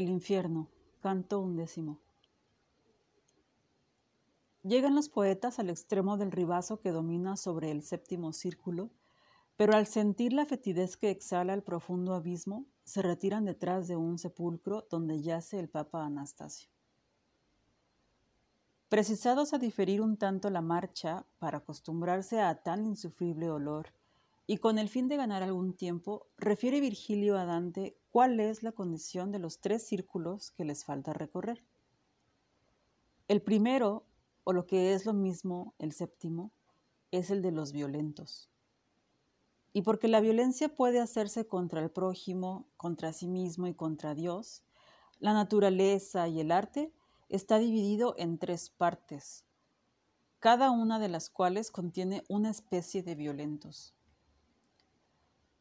El 0.00 0.08
infierno, 0.08 0.70
canto 1.02 1.40
undécimo. 1.40 1.98
Llegan 4.62 4.94
los 4.94 5.10
poetas 5.10 5.58
al 5.58 5.68
extremo 5.68 6.16
del 6.16 6.32
ribazo 6.32 6.80
que 6.80 6.90
domina 6.90 7.36
sobre 7.36 7.70
el 7.70 7.82
séptimo 7.82 8.32
círculo, 8.32 8.88
pero 9.58 9.76
al 9.76 9.86
sentir 9.86 10.32
la 10.32 10.46
fetidez 10.46 10.96
que 10.96 11.10
exhala 11.10 11.52
el 11.52 11.62
profundo 11.62 12.14
abismo, 12.14 12.64
se 12.82 13.02
retiran 13.02 13.44
detrás 13.44 13.88
de 13.88 13.96
un 13.96 14.16
sepulcro 14.16 14.86
donde 14.90 15.20
yace 15.20 15.60
el 15.60 15.68
Papa 15.68 16.02
Anastasio. 16.06 16.70
Precisados 18.88 19.52
a 19.52 19.58
diferir 19.58 20.00
un 20.00 20.16
tanto 20.16 20.48
la 20.48 20.62
marcha 20.62 21.26
para 21.38 21.58
acostumbrarse 21.58 22.40
a 22.40 22.62
tan 22.62 22.86
insufrible 22.86 23.50
olor, 23.50 23.92
y 24.46 24.56
con 24.56 24.78
el 24.78 24.88
fin 24.88 25.08
de 25.08 25.18
ganar 25.18 25.42
algún 25.42 25.74
tiempo, 25.74 26.26
refiere 26.38 26.80
Virgilio 26.80 27.36
a 27.36 27.44
Dante 27.44 27.99
cuál 28.10 28.40
es 28.40 28.62
la 28.62 28.72
condición 28.72 29.30
de 29.32 29.38
los 29.38 29.60
tres 29.60 29.86
círculos 29.86 30.50
que 30.50 30.64
les 30.64 30.84
falta 30.84 31.12
recorrer. 31.12 31.64
El 33.28 33.42
primero, 33.42 34.04
o 34.44 34.52
lo 34.52 34.66
que 34.66 34.92
es 34.92 35.06
lo 35.06 35.12
mismo, 35.12 35.74
el 35.78 35.92
séptimo, 35.92 36.52
es 37.10 37.30
el 37.30 37.42
de 37.42 37.52
los 37.52 37.72
violentos. 37.72 38.50
Y 39.72 39.82
porque 39.82 40.08
la 40.08 40.20
violencia 40.20 40.68
puede 40.68 41.00
hacerse 41.00 41.46
contra 41.46 41.80
el 41.80 41.90
prójimo, 41.90 42.66
contra 42.76 43.12
sí 43.12 43.28
mismo 43.28 43.68
y 43.68 43.74
contra 43.74 44.14
Dios, 44.14 44.64
la 45.20 45.32
naturaleza 45.32 46.26
y 46.26 46.40
el 46.40 46.50
arte 46.50 46.92
está 47.28 47.58
dividido 47.58 48.14
en 48.18 48.38
tres 48.38 48.70
partes, 48.70 49.44
cada 50.40 50.72
una 50.72 50.98
de 50.98 51.08
las 51.08 51.30
cuales 51.30 51.70
contiene 51.70 52.24
una 52.28 52.50
especie 52.50 53.04
de 53.04 53.14
violentos. 53.14 53.94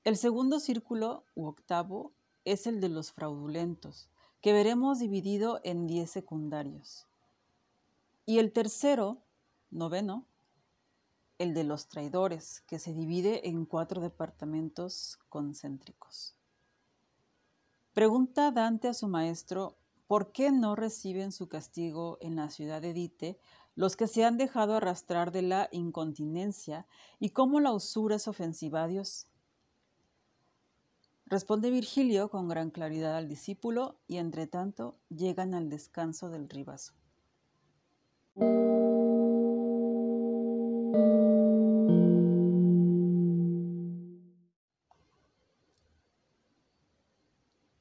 El 0.04 0.18
segundo 0.18 0.60
círculo, 0.60 1.26
u 1.36 1.46
octavo, 1.46 2.14
es 2.46 2.68
el 2.68 2.80
de 2.80 2.90
los 2.90 3.12
fraudulentos, 3.12 4.10
que 4.42 4.54
veremos 4.54 5.00
dividido 5.00 5.60
en 5.64 5.88
diez 5.88 6.10
secundarios. 6.10 7.08
Y 8.26 8.40
el 8.40 8.52
tercero, 8.52 9.22
noveno, 9.72 10.26
el 11.38 11.54
de 11.54 11.64
los 11.64 11.88
traidores, 11.88 12.62
que 12.68 12.80
se 12.80 12.94
divide 12.94 13.48
en 13.50 13.66
cuatro 13.66 14.02
departamentos 14.02 15.20
concéntricos. 15.30 16.36
Pregunta 17.94 18.52
Dante 18.52 18.88
a 18.88 18.94
su 18.94 19.08
maestro 19.08 19.80
¿Por 20.10 20.32
qué 20.32 20.52
no 20.52 20.76
reciben 20.76 21.32
su 21.32 21.50
castigo 21.50 22.18
en 22.20 22.36
la 22.36 22.50
ciudad 22.50 22.82
de 22.82 22.94
Dite 22.94 23.40
los 23.76 23.96
que 23.96 24.08
se 24.08 24.26
han 24.26 24.38
dejado 24.38 24.74
arrastrar 24.74 25.32
de 25.32 25.44
la 25.44 25.70
incontinencia 25.72 26.88
y 27.20 27.30
cómo 27.30 27.60
la 27.60 27.72
usura 27.72 28.16
es 28.16 28.28
ofensiva 28.28 28.82
a 28.82 28.88
Dios? 28.88 29.28
Responde 31.30 31.70
Virgilio 31.70 32.30
con 32.30 32.48
gran 32.48 32.72
claridad 32.72 33.16
al 33.16 33.28
discípulo 33.28 34.00
y 34.08 34.18
entre 34.18 34.48
tanto 34.48 34.98
llegan 35.10 35.54
al 35.54 35.70
descanso 35.70 36.32
del 36.32 36.50
ribazo. 36.50 36.94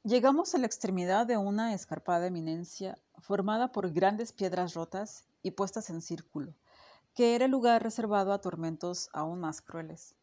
Llegamos 0.04 0.54
a 0.54 0.58
la 0.58 0.66
extremidad 0.66 1.26
de 1.26 1.38
una 1.38 1.72
escarpada 1.72 2.26
eminencia 2.26 2.98
formada 3.16 3.72
por 3.72 3.90
grandes 3.90 4.32
piedras 4.32 4.74
rotas 4.74 5.26
y 5.42 5.52
puestas 5.52 5.88
en 5.88 6.02
círculo, 6.02 6.52
que 7.14 7.34
era 7.34 7.46
el 7.46 7.50
lugar 7.50 7.82
reservado 7.82 8.34
a 8.34 8.42
tormentos 8.42 9.08
aún 9.14 9.40
más 9.40 9.62
crueles. 9.62 10.14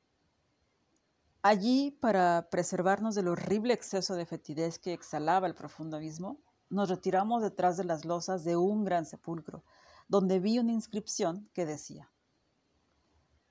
Allí, 1.48 1.92
para 2.02 2.50
preservarnos 2.50 3.14
del 3.14 3.28
horrible 3.28 3.76
exceso 3.76 4.16
de 4.16 4.26
fetidez 4.26 4.80
que 4.80 4.94
exhalaba 4.94 5.46
el 5.46 5.54
profundo 5.54 5.96
abismo, 5.96 6.40
nos 6.72 6.90
retiramos 6.90 7.44
detrás 7.44 7.78
de 7.78 7.84
las 7.84 8.04
losas 8.04 8.44
de 8.44 8.56
un 8.58 8.84
gran 8.84 9.06
sepulcro, 9.06 9.64
donde 10.08 10.40
vi 10.40 10.58
una 10.58 10.72
inscripción 10.72 11.48
que 11.54 11.68
decía, 11.68 12.10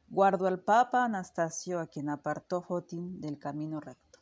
Guardo 0.08 0.48
al 0.48 0.58
Papa 0.58 1.04
Anastasio 1.04 1.78
a 1.78 1.86
quien 1.86 2.08
apartó 2.08 2.62
Jotin 2.62 3.20
del 3.20 3.38
camino 3.38 3.78
recto. 3.78 4.18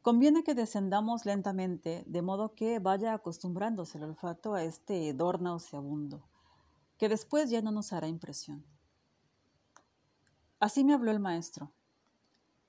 Conviene 0.00 0.44
que 0.44 0.54
descendamos 0.54 1.26
lentamente, 1.26 2.04
de 2.06 2.22
modo 2.22 2.54
que 2.54 2.78
vaya 2.78 3.14
acostumbrándose 3.14 3.98
el 3.98 4.04
olfato 4.04 4.54
a 4.54 4.62
este 4.62 5.08
hedor 5.08 5.42
nauseabundo, 5.42 6.22
que 6.98 7.08
después 7.08 7.50
ya 7.50 7.62
no 7.62 7.72
nos 7.72 7.92
hará 7.92 8.06
impresión. 8.06 8.64
Así 10.60 10.84
me 10.84 10.92
habló 10.92 11.10
el 11.10 11.20
maestro. 11.20 11.72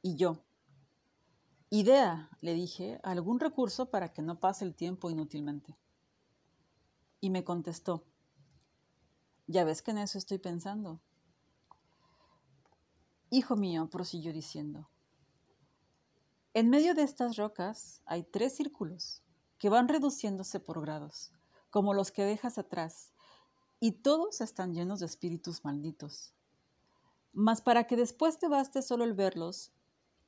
Y 0.02 0.16
yo. 0.16 0.44
Idea, 1.70 2.30
le 2.40 2.54
dije, 2.54 3.00
algún 3.04 3.40
recurso 3.40 3.90
para 3.90 4.14
que 4.14 4.22
no 4.22 4.40
pase 4.40 4.66
el 4.66 4.76
tiempo 4.76 5.10
inútilmente. 5.10 5.78
Y 7.20 7.30
me 7.30 7.44
contestó, 7.44 8.06
ya 9.46 9.64
ves 9.66 9.82
que 9.82 9.92
en 9.92 10.00
eso 10.00 10.18
estoy 10.18 10.38
pensando. 10.38 11.02
Hijo 13.30 13.56
mío, 13.56 13.90
prosiguió 13.90 14.34
diciendo, 14.34 14.90
en 16.54 16.70
medio 16.70 16.96
de 16.96 17.04
estas 17.04 17.38
rocas 17.38 18.02
hay 18.06 18.24
tres 18.24 18.56
círculos 18.56 19.22
que 19.58 19.70
van 19.70 19.88
reduciéndose 19.88 20.60
por 20.60 20.82
grados, 20.82 21.32
como 21.70 21.94
los 21.94 22.12
que 22.12 22.24
dejas 22.24 22.58
atrás, 22.58 23.14
y 23.80 23.92
todos 23.94 24.42
están 24.42 24.74
llenos 24.74 25.00
de 25.00 25.06
espíritus 25.06 25.64
malditos. 25.64 26.34
Mas 27.34 27.62
para 27.62 27.86
que 27.86 27.96
después 27.96 28.38
te 28.38 28.48
baste 28.48 28.82
solo 28.82 29.04
el 29.04 29.14
verlos, 29.14 29.72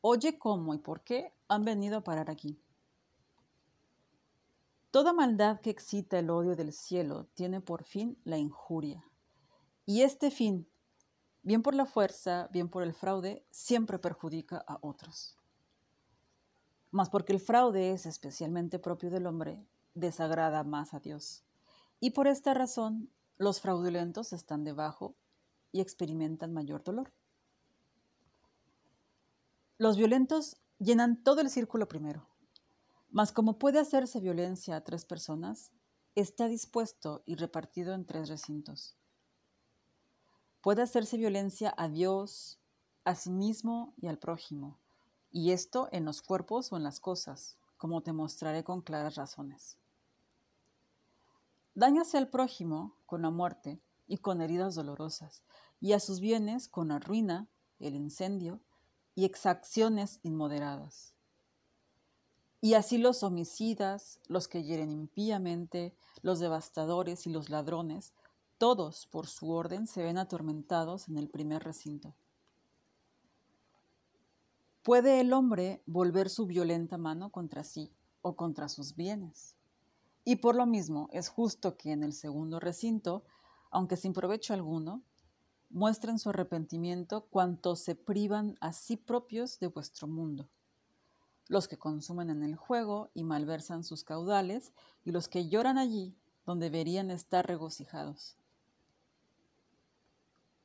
oye 0.02 0.38
cómo 0.40 0.74
y 0.74 0.78
por 0.78 1.02
qué 1.02 1.34
han 1.48 1.66
venido 1.66 1.98
a 1.98 2.04
parar 2.04 2.30
aquí. 2.30 2.60
Toda 4.92 5.14
maldad 5.14 5.60
que 5.60 5.70
excita 5.70 6.20
el 6.20 6.30
odio 6.30 6.56
del 6.56 6.72
cielo 6.72 7.28
tiene 7.34 7.62
por 7.62 7.84
fin 7.84 8.18
la 8.24 8.38
injuria. 8.38 9.04
Y 9.86 10.02
este 10.02 10.32
fin, 10.32 10.68
bien 11.42 11.62
por 11.62 11.76
la 11.76 11.86
fuerza, 11.86 12.48
bien 12.52 12.70
por 12.70 12.84
el 12.84 12.94
fraude, 12.94 13.46
siempre 13.50 14.00
perjudica 14.00 14.64
a 14.68 14.78
otros 14.82 15.38
mas 16.94 17.10
porque 17.10 17.34
el 17.34 17.40
fraude 17.40 17.92
es 17.92 18.06
especialmente 18.06 18.78
propio 18.78 19.10
del 19.10 19.26
hombre, 19.26 19.66
desagrada 19.96 20.64
más 20.64 20.94
a 20.94 21.00
Dios. 21.00 21.44
Y 22.00 22.12
por 22.12 22.28
esta 22.28 22.54
razón, 22.54 23.10
los 23.40 23.62
fraudulentos 23.62 24.32
están 24.32 24.64
debajo 24.64 25.16
y 25.74 25.82
experimentan 25.82 26.54
mayor 26.54 26.84
dolor. 26.84 27.12
Los 29.78 29.98
violentos 29.98 30.56
llenan 30.80 31.22
todo 31.22 31.42
el 31.42 31.50
círculo 31.50 31.90
primero, 31.90 32.26
mas 33.10 33.34
como 33.34 33.60
puede 33.60 33.80
hacerse 33.80 34.22
violencia 34.22 34.78
a 34.78 34.84
tres 34.84 35.04
personas, 35.04 35.72
está 36.16 36.48
dispuesto 36.48 37.24
y 37.26 37.36
repartido 37.36 37.94
en 37.94 38.06
tres 38.06 38.30
recintos. 38.30 38.96
Puede 40.62 40.84
hacerse 40.84 41.18
violencia 41.18 41.74
a 41.76 41.90
Dios, 41.90 42.60
a 43.04 43.16
sí 43.16 43.32
mismo 43.32 43.94
y 43.98 44.08
al 44.08 44.20
prójimo, 44.20 44.80
y 45.32 45.52
esto 45.52 45.90
en 45.92 46.06
los 46.06 46.22
cuerpos 46.22 46.72
o 46.72 46.78
en 46.78 46.84
las 46.84 47.00
cosas, 47.00 47.58
como 47.76 48.02
te 48.02 48.14
mostraré 48.14 48.64
con 48.64 48.82
claras 48.82 49.16
razones. 49.16 49.78
Dáñase 51.76 52.20
al 52.20 52.30
prójimo 52.30 52.96
con 53.08 53.24
la 53.24 53.32
muerte 53.32 53.82
y 54.08 54.18
con 54.18 54.42
heridas 54.42 54.76
dolorosas, 54.76 55.44
y 55.80 55.94
a 55.94 56.00
sus 56.00 56.20
bienes 56.20 56.68
con 56.68 56.90
la 56.90 57.00
ruina, 57.00 57.48
el 57.80 57.96
incendio 57.96 58.62
y 59.16 59.26
exacciones 59.26 60.20
inmoderadas. 60.24 61.14
Y 62.62 62.76
así 62.76 62.98
los 62.98 63.24
homicidas, 63.24 64.20
los 64.28 64.48
que 64.48 64.64
hieren 64.64 64.90
impíamente, 64.90 65.94
los 66.22 66.40
devastadores 66.40 67.28
y 67.28 67.30
los 67.30 67.50
ladrones, 67.50 68.14
todos 68.58 69.08
por 69.08 69.28
su 69.28 69.52
orden 69.52 69.88
se 69.88 70.02
ven 70.02 70.18
atormentados 70.18 71.10
en 71.10 71.18
el 71.18 71.28
primer 71.28 71.64
recinto. 71.64 72.16
¿Puede 74.84 75.20
el 75.20 75.34
hombre 75.34 75.82
volver 75.86 76.30
su 76.30 76.46
violenta 76.46 76.98
mano 76.98 77.30
contra 77.32 77.66
sí 77.66 77.92
o 78.22 78.36
contra 78.36 78.70
sus 78.70 78.96
bienes? 78.96 79.58
Y 80.26 80.38
por 80.38 80.56
lo 80.56 80.66
mismo 80.66 81.10
es 81.12 81.28
justo 81.28 81.76
que 81.76 81.92
en 81.92 82.04
el 82.04 82.14
segundo 82.14 82.60
recinto, 82.60 83.26
aunque 83.74 83.98
sin 83.98 84.14
provecho 84.14 84.54
alguno, 84.54 85.02
muestren 85.72 86.20
su 86.20 86.30
arrepentimiento 86.30 87.26
cuantos 87.26 87.80
se 87.80 87.96
privan 87.96 88.56
a 88.62 88.72
sí 88.72 88.98
propios 88.98 89.60
de 89.60 89.68
vuestro 89.68 90.08
mundo, 90.08 90.48
los 91.48 91.68
que 91.68 91.80
consumen 91.80 92.30
en 92.30 92.44
el 92.44 92.56
juego 92.56 93.10
y 93.16 93.24
malversan 93.24 93.84
sus 93.84 94.04
caudales, 94.04 94.74
y 95.04 95.12
los 95.12 95.28
que 95.28 95.50
lloran 95.50 95.80
allí 95.80 96.16
donde 96.46 96.70
deberían 96.70 97.10
estar 97.10 97.48
regocijados. 97.48 98.38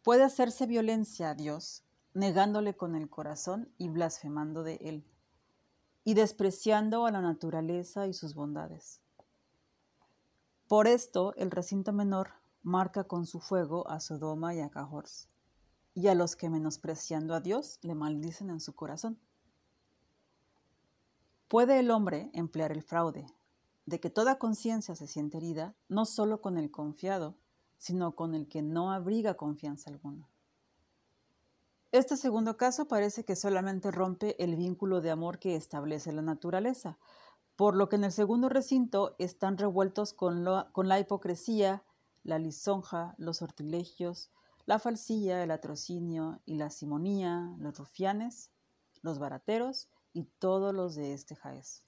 Puede 0.03 0.23
hacerse 0.23 0.67
violencia 0.67 1.31
a 1.31 1.35
Dios 1.35 1.85
negándole 2.13 2.77
con 2.77 2.95
el 2.95 3.09
corazón 3.09 3.73
y 3.79 3.89
blasfemando 3.89 4.63
de 4.65 4.75
él, 4.83 5.05
y 6.05 6.13
despreciando 6.13 7.07
a 7.07 7.11
la 7.11 7.23
naturaleza 7.23 8.07
y 8.07 8.13
sus 8.13 8.35
bondades. 8.35 9.01
Por 10.67 10.87
esto 10.87 11.35
el 11.37 11.51
recinto 11.51 11.95
menor 11.95 12.38
marca 12.63 13.05
con 13.05 13.27
su 13.27 13.41
fuego 13.41 13.89
a 13.89 14.01
Sodoma 14.01 14.55
y 14.55 14.61
a 14.61 14.71
Cajors, 14.71 15.29
y 15.95 16.09
a 16.09 16.15
los 16.15 16.37
que 16.37 16.51
menospreciando 16.51 17.35
a 17.35 17.41
Dios 17.41 17.79
le 17.83 17.95
maldicen 17.95 18.51
en 18.51 18.61
su 18.61 18.75
corazón. 18.75 19.19
Puede 21.49 21.79
el 21.79 21.91
hombre 21.91 22.31
emplear 22.35 22.73
el 22.73 22.83
fraude, 22.83 23.27
de 23.87 24.01
que 24.01 24.11
toda 24.11 24.39
conciencia 24.39 24.95
se 24.95 25.07
siente 25.07 25.39
herida, 25.39 25.75
no 25.89 26.05
solo 26.05 26.43
con 26.43 26.59
el 26.59 26.71
confiado, 26.71 27.37
sino 27.79 28.15
con 28.15 28.35
el 28.35 28.49
que 28.49 28.61
no 28.61 28.93
abriga 28.93 29.35
confianza 29.35 29.91
alguna. 29.91 30.29
Este 31.91 32.19
segundo 32.19 32.59
caso 32.59 32.87
parece 32.87 33.25
que 33.25 33.35
solamente 33.35 33.91
rompe 33.91 34.43
el 34.45 34.57
vínculo 34.57 35.01
de 35.01 35.11
amor 35.11 35.39
que 35.39 35.57
establece 35.57 36.13
la 36.13 36.21
naturaleza, 36.21 36.99
por 37.57 37.75
lo 37.75 37.89
que 37.89 37.97
en 37.97 38.05
el 38.05 38.13
segundo 38.13 38.51
recinto 38.51 39.17
están 39.19 39.57
revueltos 39.57 40.13
con, 40.13 40.45
con 40.73 40.87
la 40.87 41.01
hipocresía, 41.01 41.83
la 42.29 42.39
lisonja, 42.39 43.15
los 43.17 43.39
sortilegios, 43.39 44.31
la 44.67 44.79
falsilla, 44.79 45.43
el 45.43 45.51
atrocinio 45.51 46.43
y 46.45 46.57
la 46.57 46.69
simonía, 46.69 47.55
los 47.59 47.79
rufianes, 47.79 48.51
los 49.01 49.19
barateros 49.19 49.89
y 50.13 50.25
todos 50.25 50.75
los 50.75 50.95
de 50.95 51.15
este 51.15 51.35
jaez. 51.35 51.85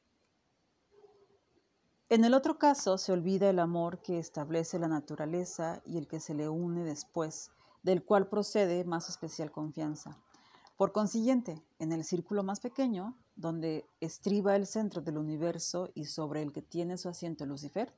En 2.08 2.24
el 2.24 2.32
otro 2.32 2.58
caso 2.58 2.96
se 2.96 3.12
olvida 3.12 3.50
el 3.50 3.58
amor 3.58 4.00
que 4.00 4.18
establece 4.18 4.78
la 4.78 4.88
naturaleza 4.88 5.82
y 5.84 5.98
el 5.98 6.08
que 6.08 6.20
se 6.20 6.32
le 6.32 6.48
une 6.48 6.84
después, 6.84 7.50
del 7.82 8.02
cual 8.02 8.26
procede 8.28 8.82
más 8.84 9.10
especial 9.10 9.52
confianza. 9.52 10.16
Por 10.78 10.92
consiguiente, 10.92 11.62
en 11.78 11.92
el 11.92 12.02
círculo 12.02 12.42
más 12.42 12.60
pequeño, 12.60 13.14
donde 13.36 13.84
estriba 14.00 14.56
el 14.56 14.66
centro 14.66 15.02
del 15.02 15.18
universo 15.18 15.90
y 15.94 16.06
sobre 16.06 16.40
el 16.40 16.54
que 16.54 16.62
tiene 16.62 16.96
su 16.96 17.10
asiento 17.10 17.44
Lucifer, 17.44 17.94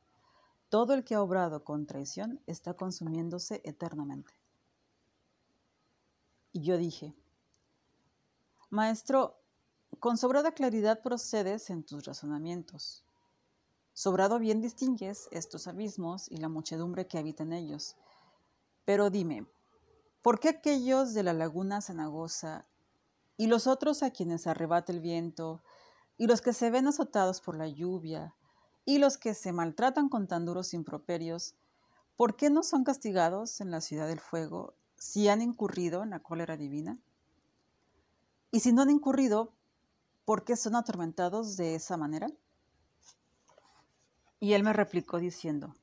todo 0.72 0.94
el 0.94 1.04
que 1.04 1.14
ha 1.14 1.20
obrado 1.20 1.64
con 1.64 1.84
traición 1.84 2.40
está 2.46 2.72
consumiéndose 2.72 3.60
eternamente. 3.62 4.32
Y 6.50 6.62
yo 6.62 6.78
dije, 6.78 7.14
Maestro, 8.70 9.36
con 10.00 10.16
sobrada 10.16 10.52
claridad 10.52 11.02
procedes 11.02 11.68
en 11.68 11.84
tus 11.84 12.06
razonamientos. 12.06 13.04
Sobrado 13.92 14.38
bien 14.38 14.62
distingues 14.62 15.28
estos 15.30 15.66
abismos 15.66 16.30
y 16.30 16.38
la 16.38 16.48
muchedumbre 16.48 17.06
que 17.06 17.18
habita 17.18 17.42
en 17.42 17.52
ellos. 17.52 17.96
Pero 18.86 19.10
dime, 19.10 19.46
¿Por 20.22 20.40
qué 20.40 20.48
aquellos 20.48 21.12
de 21.12 21.22
la 21.22 21.34
laguna 21.34 21.82
cenagosa 21.82 22.64
y 23.36 23.46
los 23.46 23.66
otros 23.66 24.02
a 24.02 24.10
quienes 24.10 24.46
arrebata 24.46 24.90
el 24.90 25.00
viento, 25.00 25.62
y 26.16 26.28
los 26.28 26.40
que 26.40 26.54
se 26.54 26.70
ven 26.70 26.86
azotados 26.86 27.42
por 27.42 27.58
la 27.58 27.68
lluvia, 27.68 28.34
y 28.84 28.98
los 28.98 29.16
que 29.16 29.34
se 29.34 29.52
maltratan 29.52 30.08
con 30.08 30.26
tan 30.26 30.44
duros 30.44 30.74
improperios, 30.74 31.54
¿por 32.16 32.36
qué 32.36 32.50
no 32.50 32.62
son 32.62 32.84
castigados 32.84 33.60
en 33.60 33.70
la 33.70 33.80
ciudad 33.80 34.08
del 34.08 34.20
fuego 34.20 34.74
si 34.96 35.28
han 35.28 35.42
incurrido 35.42 36.02
en 36.02 36.10
la 36.10 36.20
cólera 36.20 36.56
divina? 36.56 36.98
Y 38.50 38.60
si 38.60 38.72
no 38.72 38.82
han 38.82 38.90
incurrido, 38.90 39.52
¿por 40.24 40.44
qué 40.44 40.56
son 40.56 40.76
atormentados 40.76 41.56
de 41.56 41.74
esa 41.74 41.96
manera? 41.96 42.28
Y 44.40 44.54
él 44.54 44.62
me 44.62 44.72
replicó 44.72 45.18
diciendo, 45.18 45.74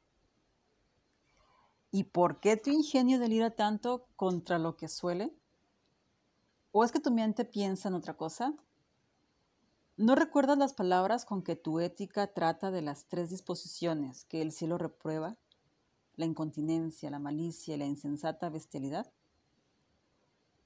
¿Y 1.92 2.04
por 2.04 2.40
qué 2.40 2.56
tu 2.56 2.70
ingenio 2.70 3.20
delira 3.20 3.52
tanto 3.52 4.06
contra 4.16 4.60
lo 4.60 4.76
que 4.76 4.88
suele? 4.88 5.34
¿O 6.72 6.84
es 6.84 6.92
que 6.92 7.00
tu 7.00 7.12
mente 7.12 7.46
piensa 7.46 7.90
en 7.90 7.96
otra 7.96 8.16
cosa? 8.16 8.54
¿No 10.00 10.16
recuerdas 10.16 10.58
las 10.58 10.74
palabras 10.74 11.26
con 11.26 11.44
que 11.44 11.58
tu 11.58 11.82
ética 11.82 12.28
trata 12.28 12.72
de 12.72 12.82
las 12.82 13.10
tres 13.10 13.30
disposiciones 13.30 14.24
que 14.24 14.42
el 14.42 14.54
cielo 14.54 14.78
reprueba? 14.78 15.36
La 16.16 16.24
incontinencia, 16.24 17.10
la 17.10 17.20
malicia 17.20 17.76
y 17.76 17.78
la 17.80 17.86
insensata 17.86 18.50
bestialidad. 18.50 19.12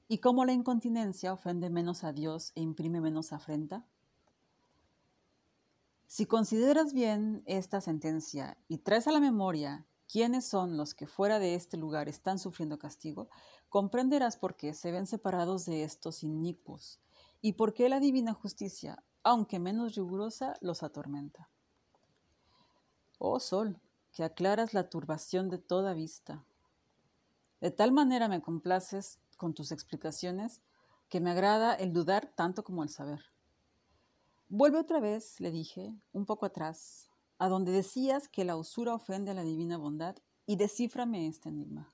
¿Y 0.07 0.19
cómo 0.19 0.45
la 0.45 0.53
incontinencia 0.53 1.33
ofende 1.33 1.71
menos 1.71 2.03
a 2.03 2.13
Dios 2.13 2.51
e 2.53 2.61
imprime 2.61 3.01
menos 3.01 3.33
afrenta? 3.33 3.87
Si 6.05 6.27
consideras 6.27 6.93
bien 6.93 7.41
esta 7.47 7.81
sentencia 7.81 8.55
y 8.67 8.77
traes 8.77 9.07
a 9.07 9.11
la 9.11 9.19
memoria 9.19 9.87
quiénes 10.07 10.45
son 10.45 10.77
los 10.77 10.93
que 10.93 11.07
fuera 11.07 11.39
de 11.39 11.55
este 11.55 11.75
lugar 11.75 12.07
están 12.07 12.37
sufriendo 12.37 12.77
castigo, 12.77 13.29
comprenderás 13.67 14.37
por 14.37 14.55
qué 14.55 14.75
se 14.75 14.91
ven 14.91 15.07
separados 15.07 15.65
de 15.65 15.81
estos 15.81 16.21
inicuos 16.21 16.99
y 17.41 17.53
por 17.53 17.73
qué 17.73 17.89
la 17.89 17.99
divina 17.99 18.35
justicia, 18.35 19.03
aunque 19.23 19.59
menos 19.59 19.95
rigurosa, 19.95 20.55
los 20.61 20.83
atormenta. 20.83 21.49
Oh 23.17 23.39
Sol, 23.39 23.79
que 24.11 24.23
aclaras 24.23 24.73
la 24.73 24.89
turbación 24.89 25.49
de 25.49 25.57
toda 25.57 25.93
vista. 25.93 26.45
De 27.61 27.71
tal 27.71 27.91
manera 27.91 28.27
me 28.27 28.41
complaces 28.41 29.19
con 29.37 29.53
tus 29.53 29.71
explicaciones 29.71 30.61
que 31.09 31.21
me 31.21 31.31
agrada 31.31 31.73
el 31.73 31.93
dudar 31.93 32.31
tanto 32.35 32.63
como 32.63 32.83
el 32.83 32.89
saber. 32.89 33.21
Vuelve 34.49 34.79
otra 34.79 34.99
vez, 34.99 35.39
le 35.39 35.51
dije, 35.51 35.95
un 36.11 36.25
poco 36.25 36.45
atrás, 36.45 37.09
a 37.39 37.47
donde 37.47 37.71
decías 37.71 38.27
que 38.27 38.45
la 38.45 38.57
usura 38.57 38.93
ofende 38.93 39.31
a 39.31 39.33
la 39.33 39.43
divina 39.43 39.77
bondad, 39.77 40.15
y 40.45 40.57
descíframe 40.57 41.27
este 41.27 41.49
enigma. 41.49 41.93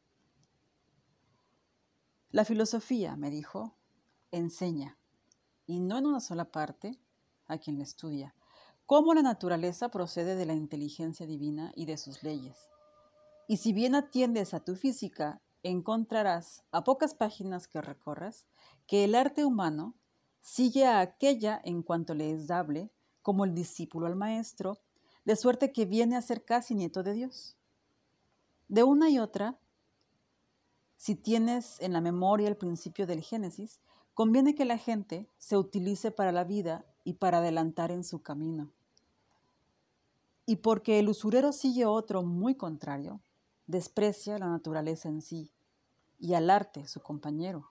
La 2.31 2.45
filosofía, 2.45 3.15
me 3.15 3.29
dijo, 3.29 3.75
enseña, 4.31 4.97
y 5.67 5.79
no 5.79 5.97
en 5.97 6.07
una 6.07 6.19
sola 6.19 6.51
parte, 6.51 6.99
a 7.49 7.57
quien 7.57 7.77
la 7.77 7.83
estudia, 7.83 8.33
cómo 8.85 9.13
la 9.13 9.21
naturaleza 9.21 9.89
procede 9.89 10.35
de 10.35 10.45
la 10.45 10.53
inteligencia 10.53 11.27
divina 11.27 11.73
y 11.75 11.85
de 11.85 11.97
sus 11.97 12.23
leyes. 12.23 12.69
Y 13.47 13.57
si 13.57 13.73
bien 13.73 13.95
atiendes 13.95 14.53
a 14.53 14.63
tu 14.63 14.75
física, 14.75 15.41
encontrarás, 15.63 16.63
a 16.71 16.83
pocas 16.83 17.13
páginas 17.13 17.67
que 17.67 17.81
recorras, 17.81 18.47
que 18.87 19.03
el 19.03 19.15
arte 19.15 19.43
humano 19.43 19.95
sigue 20.41 20.85
a 20.85 21.01
aquella 21.01 21.59
en 21.63 21.83
cuanto 21.83 22.13
le 22.13 22.31
es 22.31 22.47
dable, 22.47 22.91
como 23.21 23.45
el 23.45 23.53
discípulo 23.53 24.07
al 24.07 24.15
maestro, 24.15 24.79
de 25.25 25.35
suerte 25.35 25.71
que 25.73 25.85
viene 25.85 26.15
a 26.15 26.21
ser 26.21 26.45
casi 26.45 26.75
nieto 26.75 27.03
de 27.03 27.13
Dios. 27.13 27.57
De 28.67 28.83
una 28.83 29.09
y 29.09 29.19
otra, 29.19 29.59
si 30.95 31.15
tienes 31.15 31.79
en 31.81 31.93
la 31.93 32.01
memoria 32.01 32.47
el 32.47 32.57
principio 32.57 33.05
del 33.05 33.21
Génesis, 33.21 33.79
conviene 34.13 34.55
que 34.55 34.65
la 34.65 34.77
gente 34.77 35.29
se 35.37 35.57
utilice 35.57 36.11
para 36.11 36.31
la 36.31 36.43
vida 36.43 36.85
y 37.09 37.13
para 37.13 37.39
adelantar 37.39 37.89
en 37.89 38.03
su 38.03 38.21
camino. 38.21 38.69
Y 40.45 40.57
porque 40.57 40.99
el 40.99 41.09
usurero 41.09 41.51
sigue 41.51 41.87
otro 41.87 42.21
muy 42.21 42.53
contrario, 42.53 43.19
desprecia 43.65 44.37
la 44.37 44.47
naturaleza 44.47 45.09
en 45.09 45.23
sí 45.23 45.51
y 46.19 46.35
al 46.35 46.51
arte, 46.51 46.87
su 46.87 47.01
compañero, 47.01 47.67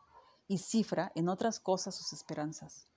y 0.48 0.58
cifra 0.58 1.12
en 1.14 1.28
otras 1.28 1.60
cosas 1.60 1.94
sus 1.94 2.12
esperanzas. 2.12 2.88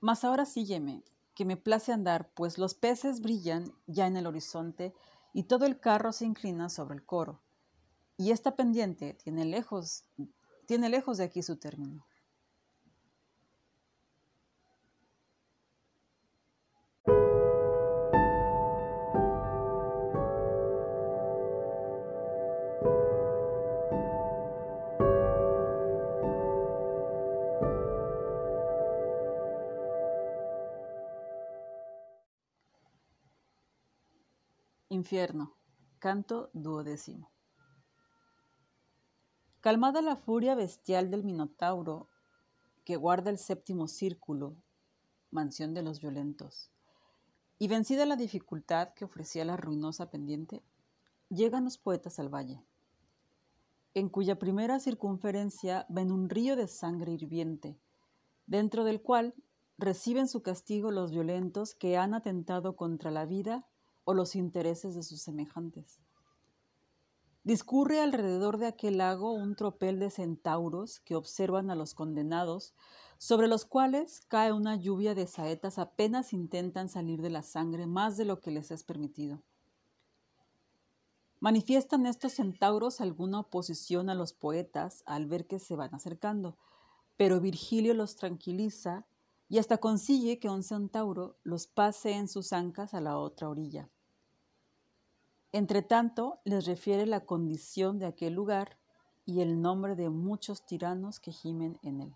Mas 0.00 0.24
ahora 0.24 0.46
sígueme 0.46 1.04
que 1.34 1.44
me 1.44 1.58
place 1.58 1.92
andar, 1.92 2.30
pues 2.32 2.56
los 2.56 2.72
peces 2.72 3.20
brillan 3.20 3.74
ya 3.86 4.06
en 4.06 4.16
el 4.16 4.26
horizonte 4.26 4.94
y 5.34 5.42
todo 5.42 5.66
el 5.66 5.78
carro 5.78 6.14
se 6.14 6.24
inclina 6.24 6.70
sobre 6.70 6.94
el 6.94 7.04
coro. 7.04 7.42
Y 8.16 8.30
esta 8.30 8.56
pendiente 8.56 9.12
tiene 9.12 9.44
lejos, 9.44 10.04
tiene 10.64 10.88
lejos 10.88 11.18
de 11.18 11.24
aquí 11.24 11.42
su 11.42 11.58
término. 11.58 12.06
Infierno, 34.92 35.56
canto 36.00 36.50
duodécimo. 36.52 37.30
Calmada 39.60 40.02
la 40.02 40.16
furia 40.16 40.56
bestial 40.56 41.12
del 41.12 41.22
Minotauro, 41.22 42.08
que 42.84 42.96
guarda 42.96 43.30
el 43.30 43.38
séptimo 43.38 43.86
círculo, 43.86 44.56
mansión 45.30 45.74
de 45.74 45.84
los 45.84 46.00
violentos, 46.00 46.72
y 47.56 47.68
vencida 47.68 48.04
la 48.04 48.16
dificultad 48.16 48.92
que 48.94 49.04
ofrecía 49.04 49.44
la 49.44 49.56
ruinosa 49.56 50.10
pendiente, 50.10 50.64
llegan 51.28 51.62
los 51.62 51.78
poetas 51.78 52.18
al 52.18 52.28
valle, 52.28 52.60
en 53.94 54.08
cuya 54.08 54.40
primera 54.40 54.80
circunferencia 54.80 55.86
ven 55.88 56.10
un 56.10 56.28
río 56.28 56.56
de 56.56 56.66
sangre 56.66 57.12
hirviente, 57.12 57.78
dentro 58.48 58.82
del 58.82 59.02
cual 59.02 59.36
reciben 59.78 60.26
su 60.26 60.42
castigo 60.42 60.90
los 60.90 61.12
violentos 61.12 61.76
que 61.76 61.96
han 61.96 62.12
atentado 62.12 62.74
contra 62.74 63.12
la 63.12 63.24
vida 63.24 63.69
o 64.04 64.14
los 64.14 64.36
intereses 64.36 64.94
de 64.94 65.02
sus 65.02 65.20
semejantes. 65.20 66.00
Discurre 67.42 68.00
alrededor 68.00 68.58
de 68.58 68.66
aquel 68.66 68.98
lago 68.98 69.32
un 69.32 69.56
tropel 69.56 69.98
de 69.98 70.10
centauros 70.10 71.00
que 71.00 71.16
observan 71.16 71.70
a 71.70 71.74
los 71.74 71.94
condenados, 71.94 72.74
sobre 73.16 73.48
los 73.48 73.64
cuales 73.64 74.20
cae 74.28 74.52
una 74.52 74.76
lluvia 74.76 75.14
de 75.14 75.26
saetas 75.26 75.78
apenas 75.78 76.32
intentan 76.32 76.88
salir 76.88 77.22
de 77.22 77.30
la 77.30 77.42
sangre 77.42 77.86
más 77.86 78.16
de 78.16 78.26
lo 78.26 78.40
que 78.40 78.50
les 78.50 78.70
es 78.70 78.84
permitido. 78.84 79.42
Manifiestan 81.38 82.04
estos 82.04 82.34
centauros 82.34 83.00
alguna 83.00 83.40
oposición 83.40 84.10
a 84.10 84.14
los 84.14 84.34
poetas 84.34 85.02
al 85.06 85.26
ver 85.26 85.46
que 85.46 85.58
se 85.58 85.74
van 85.74 85.94
acercando, 85.94 86.58
pero 87.16 87.40
Virgilio 87.40 87.94
los 87.94 88.16
tranquiliza 88.16 89.06
y 89.50 89.58
hasta 89.58 89.78
consigue 89.78 90.38
que 90.38 90.48
un 90.48 90.62
centauro 90.62 91.36
los 91.42 91.66
pase 91.66 92.12
en 92.12 92.28
sus 92.28 92.52
ancas 92.52 92.94
a 92.94 93.00
la 93.00 93.18
otra 93.18 93.48
orilla. 93.48 93.90
Entretanto, 95.50 96.38
les 96.44 96.66
refiere 96.66 97.04
la 97.04 97.26
condición 97.26 97.98
de 97.98 98.06
aquel 98.06 98.34
lugar 98.34 98.78
y 99.26 99.40
el 99.40 99.60
nombre 99.60 99.96
de 99.96 100.08
muchos 100.08 100.64
tiranos 100.64 101.18
que 101.18 101.32
gimen 101.32 101.80
en 101.82 102.00
él. 102.00 102.14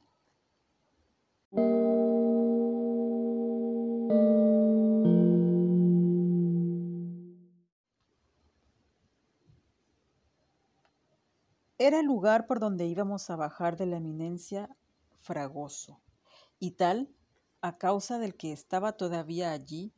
Era 11.79 11.99
el 11.99 12.07
lugar 12.07 12.47
por 12.47 12.61
donde 12.61 12.87
íbamos 12.87 13.29
a 13.29 13.35
bajar 13.35 13.77
de 13.77 13.87
la 13.87 13.97
eminencia 13.97 14.75
fragoso, 15.19 16.01
y 16.61 16.73
tal, 16.73 17.11
a 17.65 17.79
causa 17.79 18.19
del 18.19 18.35
que 18.35 18.53
estaba 18.53 18.93
todavía 18.93 19.53
allí, 19.53 19.95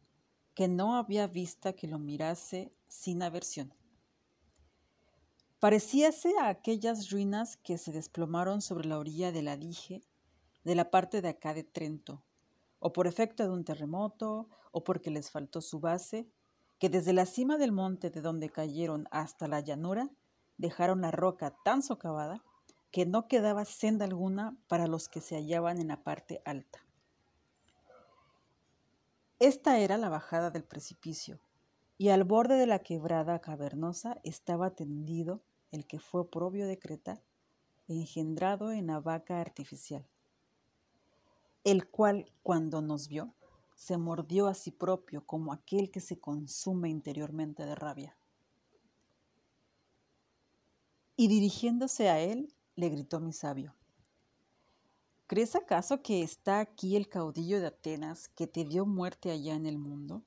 que 0.54 0.68
no 0.68 0.94
había 0.94 1.26
vista 1.26 1.72
que 1.72 1.88
lo 1.88 1.98
mirase 1.98 2.72
sin 2.86 3.24
aversión. 3.24 3.74
Parecíase 5.58 6.32
a 6.40 6.48
aquellas 6.48 7.10
ruinas 7.10 7.56
que 7.56 7.76
se 7.76 7.90
desplomaron 7.90 8.62
sobre 8.62 8.86
la 8.86 9.00
orilla 9.00 9.32
de 9.32 9.42
la 9.42 9.56
Dige, 9.56 10.04
de 10.62 10.76
la 10.76 10.92
parte 10.92 11.20
de 11.20 11.30
acá 11.30 11.54
de 11.54 11.64
Trento, 11.64 12.22
o 12.78 12.92
por 12.92 13.08
efecto 13.08 13.42
de 13.42 13.50
un 13.50 13.64
terremoto, 13.64 14.48
o 14.70 14.84
porque 14.84 15.10
les 15.10 15.32
faltó 15.32 15.60
su 15.60 15.80
base, 15.80 16.30
que 16.78 16.88
desde 16.88 17.12
la 17.12 17.26
cima 17.26 17.56
del 17.56 17.72
monte 17.72 18.10
de 18.10 18.20
donde 18.20 18.48
cayeron 18.48 19.08
hasta 19.10 19.48
la 19.48 19.58
llanura, 19.58 20.08
dejaron 20.56 21.00
la 21.00 21.10
roca 21.10 21.52
tan 21.64 21.82
socavada 21.82 22.44
que 22.92 23.06
no 23.06 23.26
quedaba 23.26 23.64
senda 23.64 24.04
alguna 24.04 24.56
para 24.68 24.86
los 24.86 25.08
que 25.08 25.20
se 25.20 25.34
hallaban 25.34 25.80
en 25.80 25.88
la 25.88 26.04
parte 26.04 26.42
alta. 26.44 26.85
Esta 29.38 29.78
era 29.80 29.98
la 29.98 30.08
bajada 30.08 30.50
del 30.50 30.64
precipicio, 30.64 31.38
y 31.98 32.08
al 32.08 32.24
borde 32.24 32.54
de 32.54 32.66
la 32.66 32.78
quebrada 32.78 33.38
cavernosa 33.40 34.18
estaba 34.24 34.70
tendido 34.70 35.42
el 35.72 35.86
que 35.86 35.98
fue 35.98 36.30
propio 36.30 36.66
de 36.66 36.78
Creta, 36.78 37.20
engendrado 37.86 38.72
en 38.72 38.86
la 38.86 38.98
vaca 38.98 39.42
artificial, 39.42 40.08
el 41.64 41.86
cual 41.86 42.32
cuando 42.42 42.80
nos 42.80 43.08
vio, 43.08 43.34
se 43.74 43.98
mordió 43.98 44.46
a 44.46 44.54
sí 44.54 44.70
propio 44.70 45.26
como 45.26 45.52
aquel 45.52 45.90
que 45.90 46.00
se 46.00 46.18
consume 46.18 46.88
interiormente 46.88 47.66
de 47.66 47.74
rabia. 47.74 48.16
Y 51.14 51.28
dirigiéndose 51.28 52.08
a 52.08 52.20
él, 52.20 52.54
le 52.74 52.88
gritó 52.88 53.20
mi 53.20 53.34
sabio, 53.34 53.75
¿crees 55.26 55.56
acaso 55.56 56.02
que 56.02 56.22
está 56.22 56.60
aquí 56.60 56.96
el 56.96 57.08
caudillo 57.08 57.60
de 57.60 57.68
Atenas 57.68 58.28
que 58.28 58.46
te 58.46 58.64
dio 58.64 58.86
muerte 58.86 59.30
allá 59.30 59.54
en 59.54 59.66
el 59.66 59.78
mundo? 59.78 60.22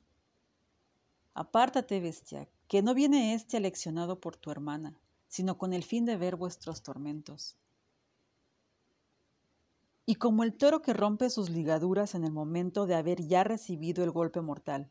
Apártate, 1.34 2.00
bestia, 2.00 2.48
que 2.68 2.82
no 2.82 2.94
viene 2.94 3.34
éste 3.34 3.58
aleccionado 3.58 4.20
por 4.20 4.36
tu 4.36 4.52
hermana, 4.52 5.00
sino 5.28 5.58
con 5.58 5.74
el 5.74 5.84
fin 5.84 6.06
de 6.06 6.18
ver 6.18 6.36
vuestros 6.36 6.82
tormentos. 6.82 7.56
Y 10.06 10.16
como 10.16 10.44
el 10.44 10.56
toro 10.56 10.82
que 10.82 10.94
rompe 10.94 11.30
sus 11.30 11.50
ligaduras 11.50 12.16
en 12.16 12.24
el 12.24 12.32
momento 12.32 12.88
de 12.88 12.96
haber 12.96 13.28
ya 13.28 13.44
recibido 13.44 14.04
el 14.04 14.12
golpe 14.12 14.42
mortal, 14.42 14.90